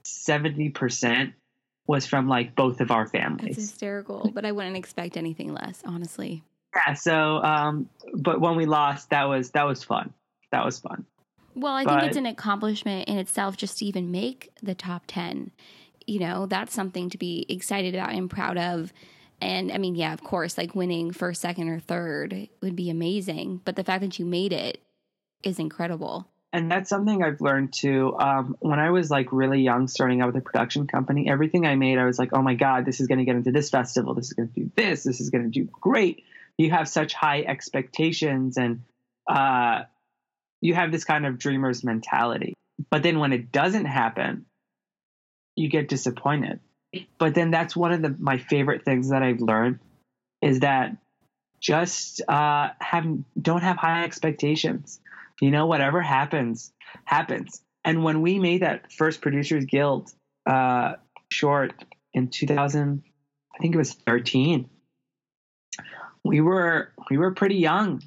[0.04, 1.32] 70%
[1.86, 3.56] was from like both of our families.
[3.56, 6.42] It's hysterical, but I wouldn't expect anything less, honestly.
[6.76, 6.94] Yeah.
[6.94, 10.12] So, um, but when we lost, that was that was fun.
[10.52, 11.06] That was fun.
[11.54, 15.52] Well, I think it's an accomplishment in itself just to even make the top 10.
[16.06, 18.92] You know, that's something to be excited about and proud of.
[19.40, 23.62] And I mean, yeah, of course, like winning first, second, or third would be amazing.
[23.64, 24.82] But the fact that you made it
[25.42, 26.28] is incredible.
[26.52, 28.16] And that's something I've learned too.
[28.18, 31.74] Um, when I was like really young, starting out with a production company, everything I
[31.74, 34.14] made, I was like, oh my God, this is going to get into this festival.
[34.14, 35.04] This is going to do this.
[35.04, 36.24] This is going to do great.
[36.58, 38.82] You have such high expectations and,
[39.28, 39.82] uh,
[40.60, 42.54] you have this kind of dreamer's mentality.
[42.90, 44.46] But then when it doesn't happen,
[45.54, 46.60] you get disappointed.
[47.18, 49.80] But then that's one of the my favorite things that I've learned
[50.42, 50.96] is that
[51.60, 53.06] just uh, have
[53.40, 55.00] don't have high expectations.
[55.40, 56.72] You know, whatever happens,
[57.04, 57.60] happens.
[57.84, 60.10] And when we made that first Producers Guild
[60.46, 60.94] uh,
[61.30, 61.74] short
[62.14, 63.02] in 2000,
[63.54, 64.68] I think it was 13.
[66.26, 68.02] We were we were pretty young.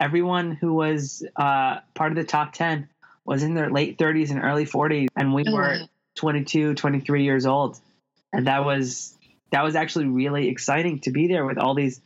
[0.00, 2.88] Everyone who was uh, part of the top 10
[3.24, 5.78] was in their late 30s and early 40s and we oh, were
[6.16, 7.78] 22 23 years old.
[8.32, 9.16] And that was
[9.50, 12.00] that was actually really exciting to be there with all these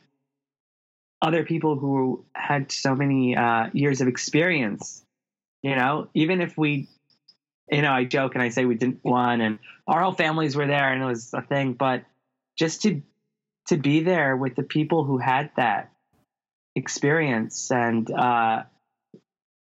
[1.21, 5.03] other people who had so many uh, years of experience
[5.61, 6.09] you know?
[6.15, 6.89] Even if we
[7.71, 10.67] you know i joke and i say we didn't win and our whole families were
[10.67, 12.03] there and it was a thing but
[12.57, 13.03] just to
[13.69, 15.93] to be there with the people who had that
[16.75, 18.63] experience and uh,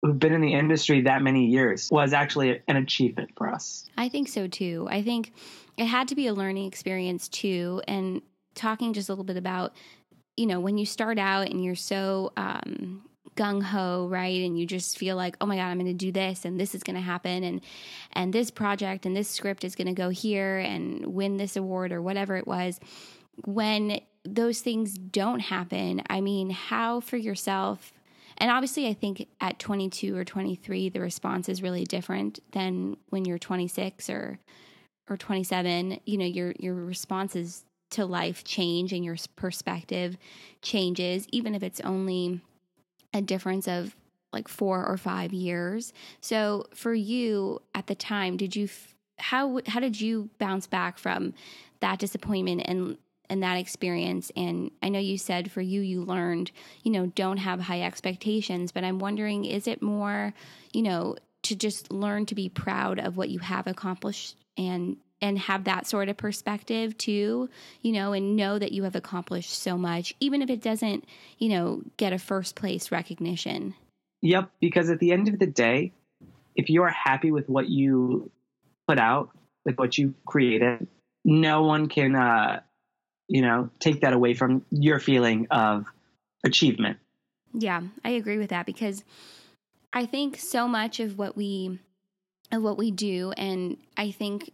[0.02, 3.86] who've been in the industry that many years was actually an achievement for us.
[3.98, 4.88] I think so too.
[4.90, 5.34] I think
[5.78, 7.82] it had to be a learning experience too.
[7.88, 8.22] And
[8.54, 9.74] talking just a little bit about,
[10.38, 13.04] you know, when you start out and you're so um,
[13.36, 14.44] gung ho, right?
[14.44, 16.76] And you just feel like, oh my God, I'm going to do this and this
[16.76, 17.44] is going to happen.
[17.44, 17.62] And,
[18.14, 21.92] and this project and this script is going to go here and win this award
[21.92, 22.80] or whatever it was.
[23.44, 27.92] When those things don't happen, I mean, how for yourself,
[28.38, 33.26] and obviously, I think at 22 or 23, the response is really different than when
[33.26, 34.40] you're 26 or
[35.10, 36.00] or 27.
[36.06, 40.18] You know, your your responses to life change and your perspective
[40.62, 42.42] changes, even if it's only
[43.14, 43.96] a difference of
[44.34, 45.94] like four or five years.
[46.20, 48.68] So for you at the time, did you
[49.18, 51.34] how how did you bounce back from
[51.80, 52.98] that disappointment and
[53.30, 54.32] and that experience.
[54.36, 56.52] And i know you said for you you learned
[56.84, 60.34] you know don't have high expectations but i'm wondering is it more
[60.74, 65.40] you know to just learn to be proud of what you have accomplished and and
[65.40, 67.50] have that sort of perspective too
[67.82, 71.06] you know and know that you have accomplished so much even if it doesn't
[71.38, 73.74] you know get a first place recognition?
[74.22, 75.92] Yep because at the end of the day
[76.56, 78.32] if you are happy with what you
[78.88, 79.30] put out
[79.66, 80.88] with what you created
[81.24, 82.60] no one can uh
[83.28, 85.86] you know, take that away from your feeling of
[86.44, 86.98] achievement.
[87.54, 89.04] Yeah, I agree with that because
[89.94, 91.80] I think so much of what we
[92.52, 94.52] of what we do and I think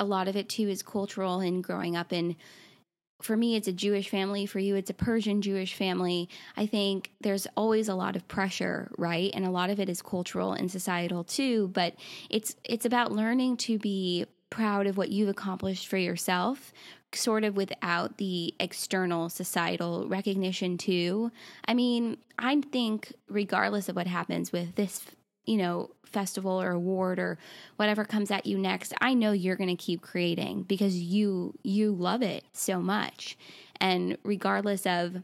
[0.00, 2.36] a lot of it too is cultural and growing up in
[3.20, 6.28] for me it's a Jewish family, for you it's a Persian Jewish family.
[6.56, 9.30] I think there's always a lot of pressure, right?
[9.34, 11.94] And a lot of it is cultural and societal too, but
[12.30, 16.72] it's it's about learning to be proud of what you've accomplished for yourself
[17.14, 21.30] sort of without the external societal recognition too.
[21.66, 25.02] I mean, I think regardless of what happens with this,
[25.46, 27.38] you know, festival or award or
[27.76, 31.92] whatever comes at you next, I know you're going to keep creating because you you
[31.92, 33.36] love it so much.
[33.80, 35.22] And regardless of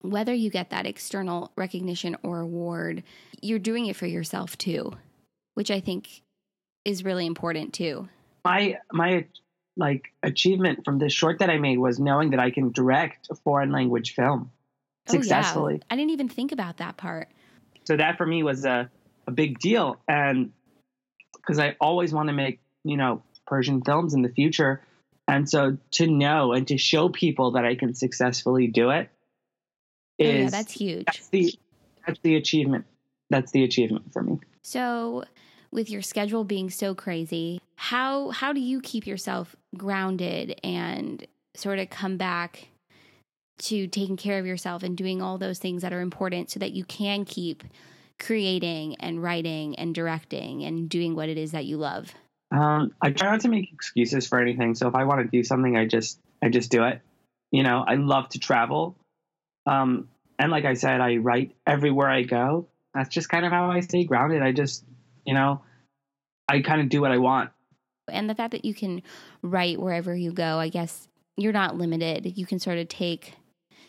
[0.00, 3.02] whether you get that external recognition or award,
[3.40, 4.92] you're doing it for yourself too,
[5.54, 6.22] which I think
[6.84, 8.08] is really important too.
[8.44, 9.26] My my
[9.76, 13.34] like achievement from this short that I made was knowing that I can direct a
[13.34, 14.50] foreign language film
[15.08, 15.74] successfully.
[15.74, 15.84] Oh, yeah.
[15.90, 17.28] I didn't even think about that part.
[17.84, 18.90] So that for me was a,
[19.26, 20.00] a big deal.
[20.08, 20.52] And
[21.36, 24.80] because I always want to make, you know, Persian films in the future.
[25.26, 29.10] And so to know and to show people that I can successfully do it
[30.18, 31.06] is oh, yeah, that's huge.
[31.06, 31.54] That's the
[32.06, 32.84] that's the achievement.
[33.30, 34.40] That's the achievement for me.
[34.62, 35.24] So
[35.70, 41.78] with your schedule being so crazy, how how do you keep yourself grounded and sort
[41.78, 42.68] of come back
[43.58, 46.72] to taking care of yourself and doing all those things that are important so that
[46.72, 47.62] you can keep
[48.18, 52.14] creating and writing and directing and doing what it is that you love?
[52.50, 54.74] Um, I try not to make excuses for anything.
[54.74, 57.02] So if I want to do something, I just I just do it.
[57.50, 58.96] You know, I love to travel.
[59.66, 62.66] Um, and like I said, I write everywhere I go.
[62.94, 64.42] That's just kind of how I stay grounded.
[64.42, 64.84] I just,
[65.26, 65.60] you know,
[66.48, 67.50] I kind of do what I want.
[68.08, 69.02] And the fact that you can
[69.42, 72.36] write wherever you go, I guess you're not limited.
[72.36, 73.34] You can sort of take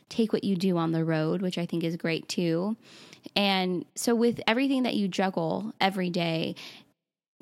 [0.08, 2.78] take what you do on the road, which I think is great too.
[3.36, 6.56] And so with everything that you juggle every day,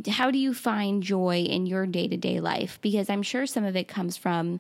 [0.08, 2.80] how do you find joy in your day-to-day life?
[2.82, 4.60] Because I'm sure some of it comes from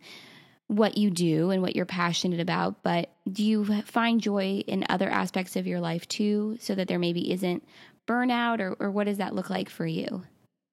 [0.67, 5.10] what you do and what you're passionate about, but do you find joy in other
[5.10, 7.63] aspects of your life too so that there maybe isn't
[8.08, 10.23] burnout or, or what does that look like for you?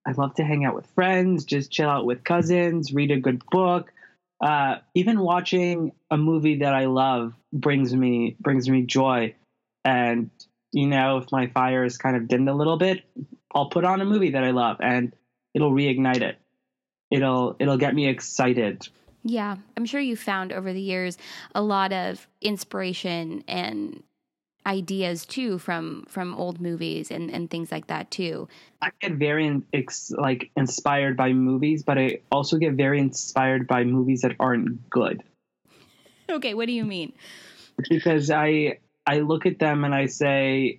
[0.07, 3.43] I love to hang out with friends, just chill out with cousins, read a good
[3.51, 3.93] book.
[4.41, 9.35] Uh, even watching a movie that I love brings me brings me joy.
[9.85, 10.31] And
[10.73, 13.03] you know, if my fire is kind of dimmed a little bit,
[13.55, 15.13] I'll put on a movie that I love, and
[15.53, 16.39] it'll reignite it.
[17.11, 18.89] It'll it'll get me excited.
[19.23, 21.19] Yeah, I'm sure you found over the years
[21.55, 24.03] a lot of inspiration and
[24.67, 28.49] ideas too from from old movies and and things like that too.
[28.83, 33.85] I get very ex, like inspired by movies, but I also get very inspired by
[33.85, 35.23] movies that aren't good.
[36.31, 37.13] Okay, what do you mean?
[37.89, 40.79] Because I I look at them and I say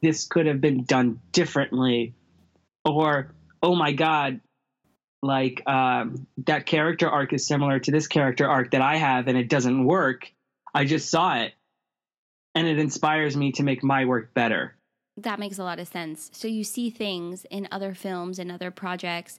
[0.00, 2.14] this could have been done differently
[2.84, 3.34] or
[3.64, 4.40] oh my god
[5.22, 9.36] like um, that character arc is similar to this character arc that I have and
[9.36, 10.32] it doesn't work.
[10.74, 11.52] I just saw it
[12.54, 14.76] and it inspires me to make my work better.
[15.16, 16.30] That makes a lot of sense.
[16.32, 19.38] So you see things in other films and other projects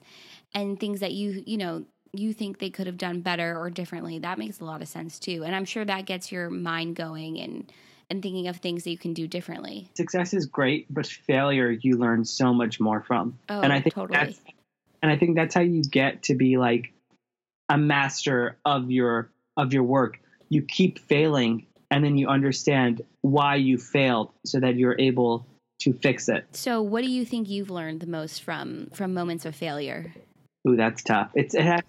[0.54, 4.18] and things that you, you know, you think they could have done better or differently.
[4.18, 5.44] That makes a lot of sense too.
[5.44, 7.72] And I'm sure that gets your mind going and
[8.10, 9.88] and thinking of things that you can do differently.
[9.94, 13.38] Success is great, but failure you learn so much more from.
[13.48, 14.18] Oh, and I think totally.
[14.18, 14.40] that's
[15.02, 16.92] and I think that's how you get to be like
[17.68, 20.20] a master of your of your work.
[20.50, 25.46] You keep failing and then you understand why you failed so that you're able
[25.80, 26.46] to fix it.
[26.52, 30.14] So, what do you think you've learned the most from from moments of failure?
[30.66, 31.30] Ooh, that's tough.
[31.34, 31.82] It's it has,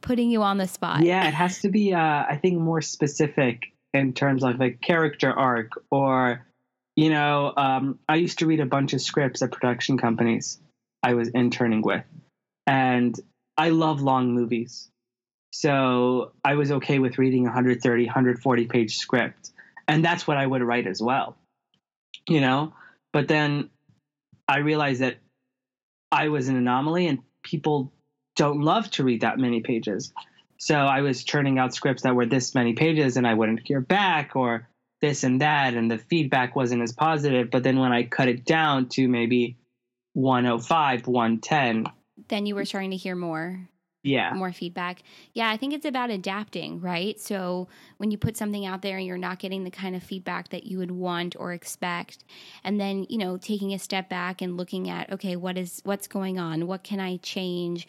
[0.00, 1.02] putting you on the spot.
[1.02, 1.92] Yeah, it has to be.
[1.92, 6.46] Uh, I think more specific in terms of like character arc, or
[6.94, 10.60] you know, um, I used to read a bunch of scripts at production companies
[11.02, 12.04] I was interning with,
[12.66, 13.18] and
[13.56, 14.88] I love long movies.
[15.50, 19.50] So I was okay with reading 130, 140 page script.
[19.86, 21.36] And that's what I would write as well.
[22.28, 22.74] You know?
[23.12, 23.70] But then
[24.46, 25.16] I realized that
[26.12, 27.92] I was an anomaly and people
[28.36, 30.12] don't love to read that many pages.
[30.58, 33.80] So I was churning out scripts that were this many pages and I wouldn't hear
[33.80, 34.68] back or
[35.00, 37.50] this and that and the feedback wasn't as positive.
[37.50, 39.56] But then when I cut it down to maybe
[40.14, 41.86] 105, 110,
[42.28, 43.68] then you were starting to hear more
[44.02, 44.32] yeah.
[44.32, 45.02] more feedback.
[45.34, 47.20] Yeah i think it's about adapting right?
[47.20, 50.48] So when you put something out there and you're not getting the kind of feedback
[50.50, 52.24] that you would want or expect.
[52.64, 56.06] And then you know taking a step back and looking at okay what is what's
[56.06, 56.66] going on?
[56.66, 57.88] What can i change?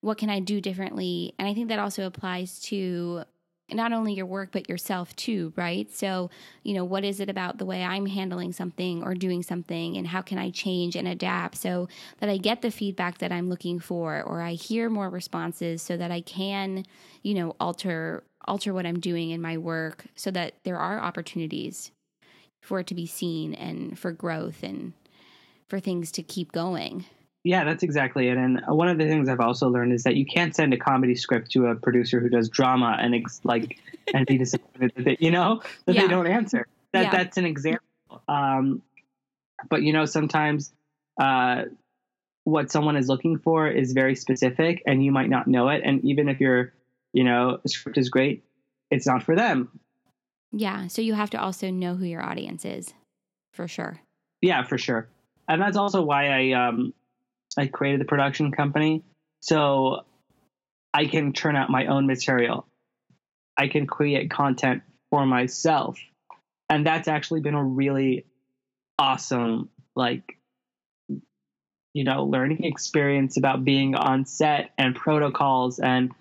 [0.00, 1.34] What can i do differently?
[1.38, 3.24] And i think that also applies to
[3.72, 5.90] not only your work but yourself too right?
[5.92, 6.30] So
[6.62, 10.06] you know what is it about the way i'm handling something or doing something and
[10.06, 13.78] how can i change and adapt so that i get the feedback that i'm looking
[13.78, 16.84] for or i hear more responses so that i can
[17.22, 21.90] you know alter alter what i'm doing in my work so that there are opportunities
[22.60, 24.92] for it to be seen and for growth and
[25.68, 27.04] for things to keep going
[27.44, 28.36] yeah, that's exactly it.
[28.36, 31.14] And one of the things I've also learned is that you can't send a comedy
[31.14, 33.78] script to a producer who does drama and ex- like
[34.12, 36.02] and be disappointed that they, you know that Yeah.
[36.02, 36.66] they don't answer.
[36.92, 37.10] That Yeah.
[37.10, 37.80] that's an example.
[38.28, 38.82] Um,
[39.68, 40.72] but you know, sometimes
[41.20, 41.64] uh,
[42.44, 45.82] what someone is looking for is very specific, and you might not know it.
[45.84, 46.72] And even if your
[47.12, 48.44] you know script is great,
[48.90, 49.80] it's not for them.
[50.52, 52.92] yeah so you have to also know who your audience is
[53.52, 54.00] for sure
[54.42, 55.08] Yeah, for sure.
[55.48, 56.92] And that's also why I um
[57.56, 59.02] I created the production company
[59.40, 60.04] so
[60.92, 62.66] I can turn out my own material.
[63.56, 65.98] I can create content for myself.
[66.68, 68.26] And that's actually been a really
[68.98, 70.36] awesome like
[71.92, 76.12] you know, learning experience about being on set and protocols and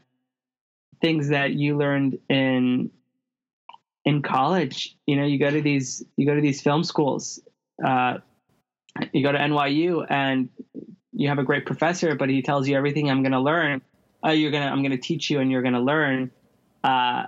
[1.02, 2.90] things that you learned in
[4.06, 4.98] in college.
[5.06, 7.40] You know, you go to these you go to these film schools.
[7.84, 8.18] Uh,
[9.14, 10.50] you go to NYU and
[11.20, 13.82] you have a great professor, but he tells you everything I'm going to learn.
[14.26, 16.32] Uh, you're gonna I'm going to teach you, and you're going to learn.
[16.82, 17.24] Uh,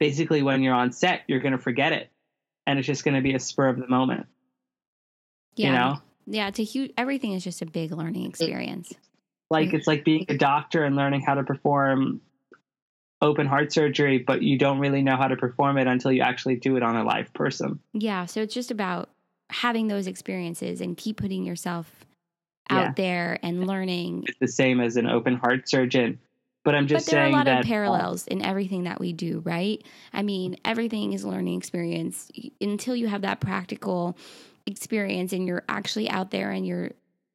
[0.00, 2.10] basically, when you're on set, you're going to forget it,
[2.66, 4.26] and it's just going to be a spur of the moment.
[5.54, 5.66] Yeah.
[5.66, 8.92] You know, Yeah, it's a huge everything is just a big learning experience.
[9.48, 12.20] like it's like being a doctor and learning how to perform
[13.22, 16.56] open heart surgery, but you don't really know how to perform it until you actually
[16.56, 17.78] do it on a live person.
[17.92, 19.10] Yeah, so it's just about
[19.50, 22.04] having those experiences and keep putting yourself
[22.70, 22.92] out Yeah.
[22.96, 24.24] there and learning.
[24.28, 26.18] It's the same as an open heart surgeon.
[26.64, 29.12] But I'm just but there are a lot that of parallels in everything that we
[29.12, 29.82] do, right?
[30.14, 34.16] I mean, everything is learning experience until you have that practical
[34.64, 36.92] experience and you're actually out there and you're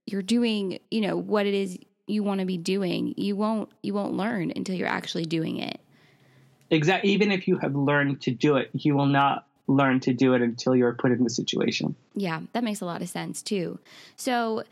[0.08, 1.78] you're doing, you know, what it is
[2.08, 3.14] you want to be doing.
[3.18, 5.80] You won't you won't learn until you're actually doing it.
[6.72, 10.34] exactly even if you have learned to do it, you will not learn to do
[10.34, 11.96] it until you're put in the situation.
[12.16, 13.78] Yeah, that makes a lot of sense too.
[14.16, 14.64] So,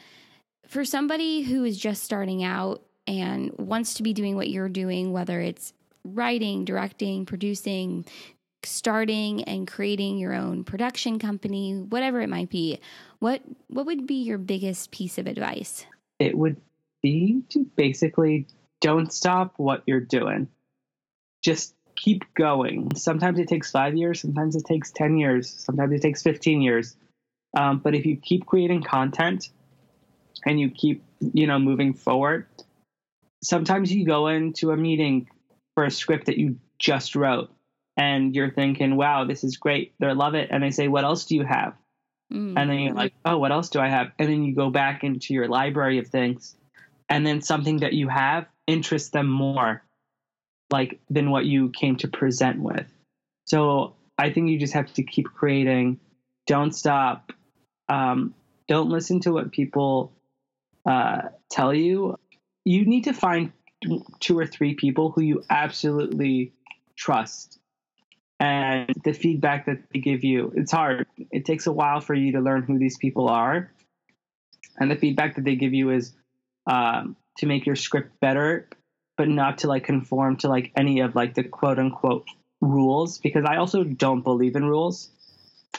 [0.68, 5.14] for somebody who is just starting out and wants to be doing what you're doing,
[5.14, 8.06] whether it's writing, directing, producing,
[8.64, 12.80] starting and creating your own production company, whatever it might be,
[13.20, 15.86] what what would be your biggest piece of advice?
[16.20, 16.58] It would
[17.02, 18.48] be to basically
[18.82, 20.48] don't stop what you're doing.
[21.42, 22.94] Just keep going.
[22.96, 26.96] Sometimes it takes five years, sometimes it takes 10 years, sometimes it takes 15 years.
[27.56, 29.50] Um, but if you keep creating content
[30.46, 32.48] and you keep, you know, moving forward,
[33.44, 35.30] sometimes you go into a meeting
[35.76, 37.50] for a script that you just wrote
[37.96, 39.94] and you're thinking, wow, this is great.
[40.00, 40.50] They love it.
[40.52, 41.74] And they say, what else do you have?
[42.32, 42.54] Mm.
[42.58, 44.12] And then you're like, oh, what else do I have?
[44.20, 46.56] And then you go back into your library of things.
[47.10, 49.84] And then something that you have interests them more,
[50.70, 52.86] like than what you came to present with.
[53.46, 56.00] So I think you just have to keep creating.
[56.46, 57.32] Don't stop.
[57.88, 58.34] Um,
[58.68, 60.12] don't listen to what people
[60.88, 62.18] uh, tell you.
[62.64, 63.52] You need to find
[64.20, 66.54] two or three people who you absolutely
[66.96, 67.60] trust.
[68.40, 71.08] And the feedback that they give you it's hard.
[71.32, 73.72] It takes a while for you to learn who these people are.
[74.80, 76.14] And the feedback that they give you is
[76.68, 78.70] um, to make your script better
[79.18, 82.26] but not to like conform to like any of like the quote unquote
[82.62, 83.18] rules.
[83.18, 85.10] Because i also don't believe in rules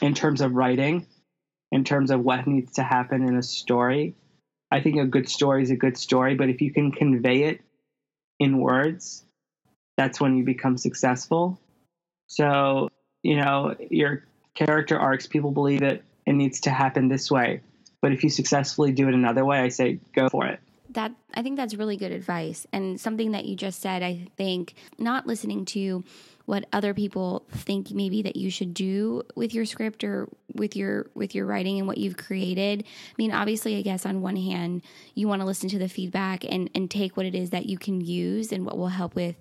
[0.01, 1.07] in terms of writing
[1.71, 4.15] in terms of what needs to happen in a story
[4.71, 7.61] i think a good story is a good story but if you can convey it
[8.39, 9.25] in words
[9.97, 11.59] that's when you become successful
[12.29, 12.89] so,
[13.23, 17.61] you know, your character arcs, people believe it, it needs to happen this way.
[18.01, 20.59] But if you successfully do it another way, I say go for it.
[20.91, 24.73] that I think that's really good advice and something that you just said I think
[24.97, 26.03] not listening to
[26.49, 31.05] what other people think maybe that you should do with your script or with your
[31.13, 32.83] with your writing and what you've created.
[32.83, 34.81] I mean obviously I guess on one hand
[35.13, 37.77] you want to listen to the feedback and and take what it is that you
[37.77, 39.35] can use and what will help with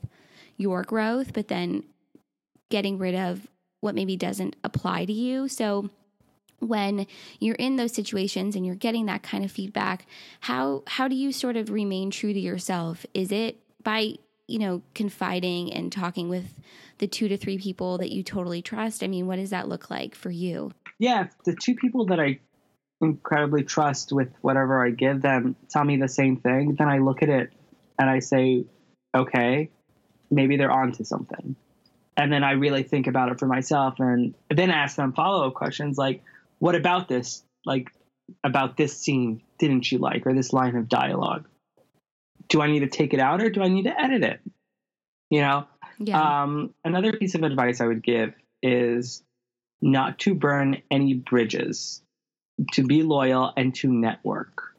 [0.59, 1.82] your growth but then
[2.68, 3.48] getting rid of
[3.80, 5.48] what maybe doesn't apply to you.
[5.48, 5.88] So
[6.59, 7.06] when
[7.40, 10.04] you're in those situations and you're getting that kind of feedback
[10.40, 14.12] how how do you sort of remain true to yourself is it by
[14.49, 16.55] you know confiding and talking with
[16.99, 19.90] the two to three people that you totally trust i mean what does that look
[19.90, 22.40] like for you Yeah, the two people that I
[23.01, 27.22] incredibly trust with whatever I give them tell me the same thing, then I look
[27.22, 27.53] at it
[27.99, 28.64] and I say,
[29.16, 29.70] okay,
[30.30, 31.55] maybe they're onto something.
[32.16, 35.55] And then I really think about it for myself and then ask them follow up
[35.55, 36.24] questions like,
[36.59, 37.44] what about this?
[37.64, 37.88] Like,
[38.42, 41.46] about this scene didn't you like, or this line of dialogue?
[42.49, 44.40] Do I need to take it out or do I need to edit it?
[45.30, 45.66] You know?
[45.99, 49.22] yeah Um, another piece of advice I would give is
[49.80, 52.03] not to burn any bridges,
[52.72, 54.74] to be loyal and to network.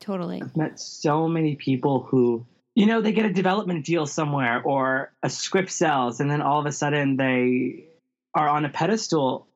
[0.00, 4.62] totally I've met so many people who, you know, they get a development deal somewhere
[4.62, 7.86] or a script sells, and then all of a sudden they
[8.34, 9.46] are on a pedestal.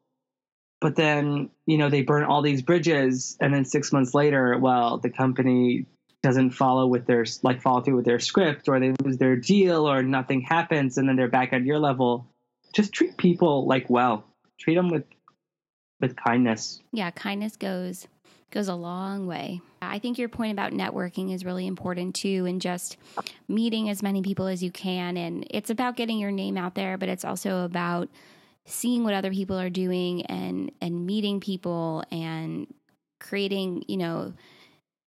[0.81, 4.99] But then, you know, they burn all these bridges, and then six months later, well,
[4.99, 5.87] the company
[6.23, 9.89] doesn't follow with their like follow through with their script, or they lose their deal,
[9.89, 12.27] or nothing happens, and then they're back at your level.
[12.75, 14.25] Just treat people like well.
[14.59, 15.05] Treat them with
[16.01, 16.81] with kindness.
[16.93, 18.07] yeah kindness goes
[18.53, 22.61] goes a long way i think your point about networking is really important too and
[22.61, 22.97] just
[23.49, 26.97] meeting as many people as you can and it's about getting your name out there
[26.97, 28.09] but it's also about
[28.65, 32.73] seeing what other people are doing and and meeting people and
[33.19, 34.33] creating you know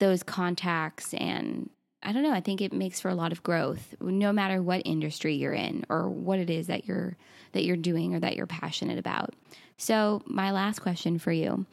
[0.02, 1.70] those contacts and
[2.02, 2.32] I don't know.
[2.32, 5.86] I think it makes for a lot of growth, no matter what industry you're in
[5.88, 7.16] or what it is that you're
[7.52, 9.30] that you're doing or that you're passionate about.
[9.76, 11.64] So, my last question for you: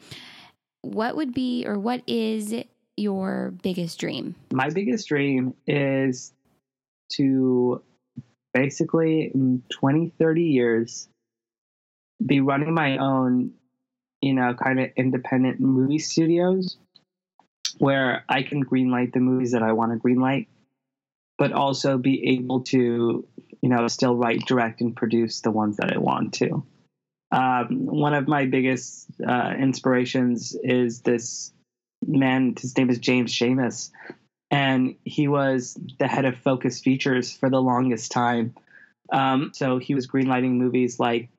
[0.82, 2.54] What would be or what is
[2.96, 4.36] your biggest dream?
[4.52, 6.32] My biggest dream is
[7.14, 7.82] to
[8.54, 11.08] basically in 20, 30 years
[12.24, 13.54] be running my own,
[14.20, 16.76] you know, kind of independent movie studios
[17.80, 20.48] where I can greenlight the movies that I want to greenlight,
[21.38, 23.26] but also be able to,
[23.62, 26.62] you know, still write, direct, and produce the ones that I want to.
[27.32, 31.54] Um, one of my biggest uh, inspirations is this
[32.06, 32.54] man.
[32.60, 33.90] His name is James Schamus,
[34.50, 38.54] and he was the head of Focus Features for the longest time.
[39.10, 41.30] Um, so he was greenlighting movies like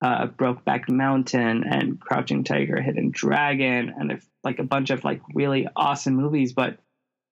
[0.00, 5.68] uh, Brokeback Mountain and Crouching Tiger, Hidden Dragon, and like a bunch of like really
[5.74, 6.52] awesome movies.
[6.52, 6.78] But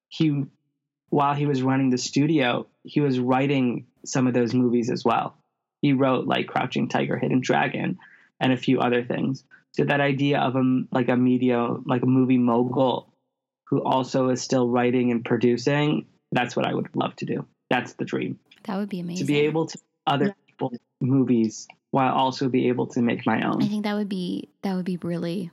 [0.08, 0.44] he,
[1.08, 5.36] while he was running the studio, he was writing some of those movies as well.
[5.82, 7.98] He wrote like Crouching Tiger, Hidden Dragon,
[8.40, 9.44] and a few other things.
[9.72, 13.12] So that idea of a like a media like a movie mogul
[13.68, 17.46] who also is still writing and producing, that's what I would love to do.
[17.68, 18.38] That's the dream.
[18.64, 19.26] That would be amazing.
[19.26, 23.62] To be able to other people's movies while also be able to make my own.
[23.62, 25.50] I think that would be that would be really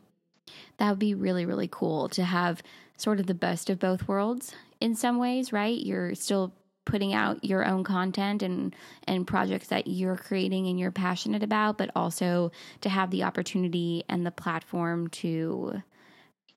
[0.77, 2.61] that would be really really cool to have
[2.97, 5.77] sort of the best of both worlds in some ways, right?
[5.77, 6.53] You're still
[6.85, 8.75] putting out your own content and
[9.07, 14.03] and projects that you're creating and you're passionate about, but also to have the opportunity
[14.09, 15.81] and the platform to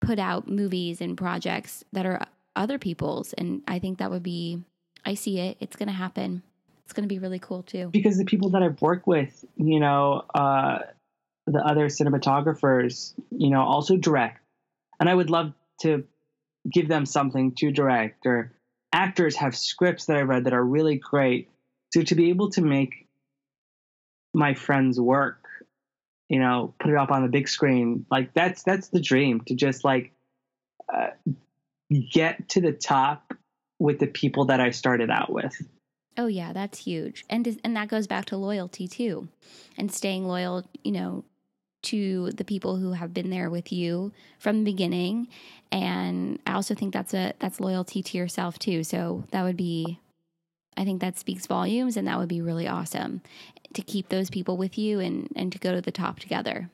[0.00, 2.20] put out movies and projects that are
[2.54, 4.62] other people's and I think that would be
[5.04, 5.56] I see it.
[5.60, 6.42] It's going to happen.
[6.86, 7.88] It's going to be really cool too.
[7.92, 10.78] Because the people that I've worked with, you know, uh,
[11.48, 14.40] the other cinematographers, you know, also direct.
[15.00, 16.04] And I would love to
[16.72, 18.52] give them something to direct or
[18.92, 21.50] actors have scripts that I read that are really great.
[21.92, 23.08] So to be able to make
[24.32, 25.42] my friends work,
[26.28, 29.56] you know, put it up on the big screen, like that's that's the dream to
[29.56, 30.12] just like
[30.92, 31.10] uh,
[32.12, 33.34] get to the top
[33.80, 35.52] with the people that I started out with.
[36.18, 37.24] Oh yeah, that's huge.
[37.28, 39.28] And and that goes back to loyalty too.
[39.76, 41.24] And staying loyal, you know,
[41.82, 45.28] to the people who have been there with you from the beginning.
[45.70, 48.82] And I also think that's a that's loyalty to yourself too.
[48.82, 50.00] So that would be
[50.76, 53.22] I think that speaks volumes and that would be really awesome
[53.74, 56.70] to keep those people with you and and to go to the top together.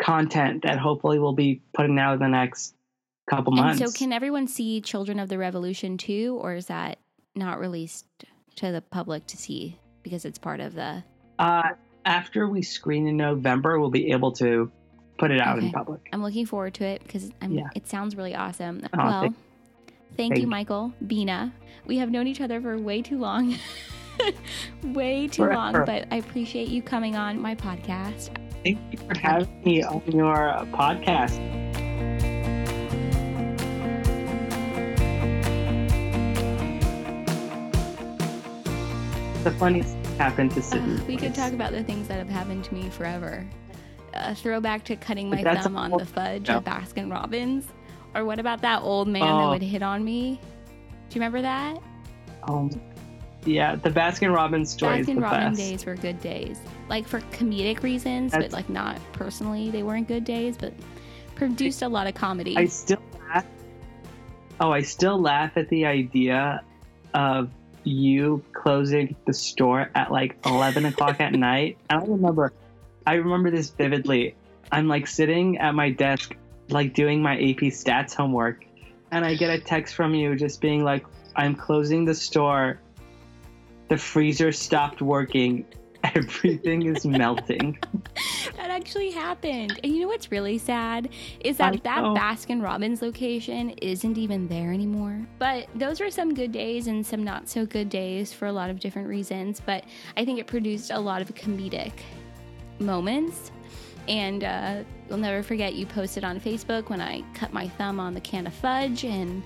[0.00, 2.74] content that hopefully we'll be putting out in the next
[3.28, 3.80] couple months.
[3.80, 6.98] And so, can everyone see Children of the Revolution too, or is that
[7.34, 8.06] not released
[8.56, 11.02] to the public to see because it's part of the?
[11.38, 11.70] Uh,
[12.04, 14.70] after we screen in November, we'll be able to
[15.18, 15.66] put it out okay.
[15.66, 16.08] in public.
[16.12, 17.68] I'm looking forward to it because yeah.
[17.74, 18.82] it sounds really awesome.
[18.94, 19.36] Oh, well, thank,
[20.16, 21.52] thank you, Michael Bina.
[21.86, 23.56] We have known each other for way too long.
[24.82, 25.54] way too Forever.
[25.54, 28.30] long, but I appreciate you coming on my podcast.
[28.68, 31.38] Thank you for having me on your uh, podcast.
[39.42, 41.00] The funniest things happened to Sydney.
[41.00, 43.48] Uh, we could talk about the things that have happened to me forever.
[44.12, 47.64] A throwback to cutting my thumb on the fudge at Baskin Robbins.
[48.14, 49.38] Or what about that old man oh.
[49.38, 50.38] that would hit on me?
[51.08, 51.78] Do you remember that?
[52.46, 52.68] Oh,
[53.48, 55.06] yeah, the Baskin Robbins stories.
[55.06, 59.70] Baskin Robbins days were good days, like for comedic reasons, That's, but like not personally.
[59.70, 60.72] They weren't good days, but
[61.34, 62.56] produced a lot of comedy.
[62.56, 63.46] I still laugh.
[64.60, 66.62] Oh, I still laugh at the idea
[67.14, 67.50] of
[67.84, 71.78] you closing the store at like 11 o'clock at night.
[71.88, 72.52] I don't remember.
[73.06, 74.34] I remember this vividly.
[74.70, 76.36] I'm like sitting at my desk,
[76.68, 78.66] like doing my AP stats homework,
[79.10, 82.80] and I get a text from you just being like, I'm closing the store
[83.88, 85.64] the freezer stopped working.
[86.14, 87.78] Everything is melting.
[88.56, 89.80] that actually happened.
[89.82, 91.08] And you know what's really sad
[91.40, 95.26] is that that Baskin Robbins location isn't even there anymore.
[95.38, 98.70] But those were some good days and some not so good days for a lot
[98.70, 99.60] of different reasons.
[99.64, 99.84] But
[100.16, 101.92] I think it produced a lot of comedic
[102.78, 103.50] moments
[104.06, 108.12] and uh, You'll never forget you posted on Facebook when I cut my thumb on
[108.12, 109.42] the can of fudge, and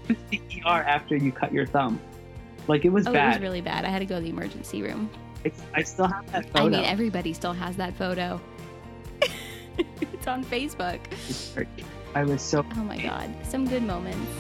[0.66, 2.00] ER after you cut your thumb.
[2.68, 3.36] Like it was oh, bad.
[3.36, 3.84] it was really bad.
[3.84, 5.10] I had to go to the emergency room.
[5.44, 6.66] It's, I still have that photo.
[6.66, 8.40] I mean, everybody still has that photo.
[9.78, 11.00] it's on Facebook.
[12.14, 12.64] I was so.
[12.76, 14.30] Oh my god, some good moments.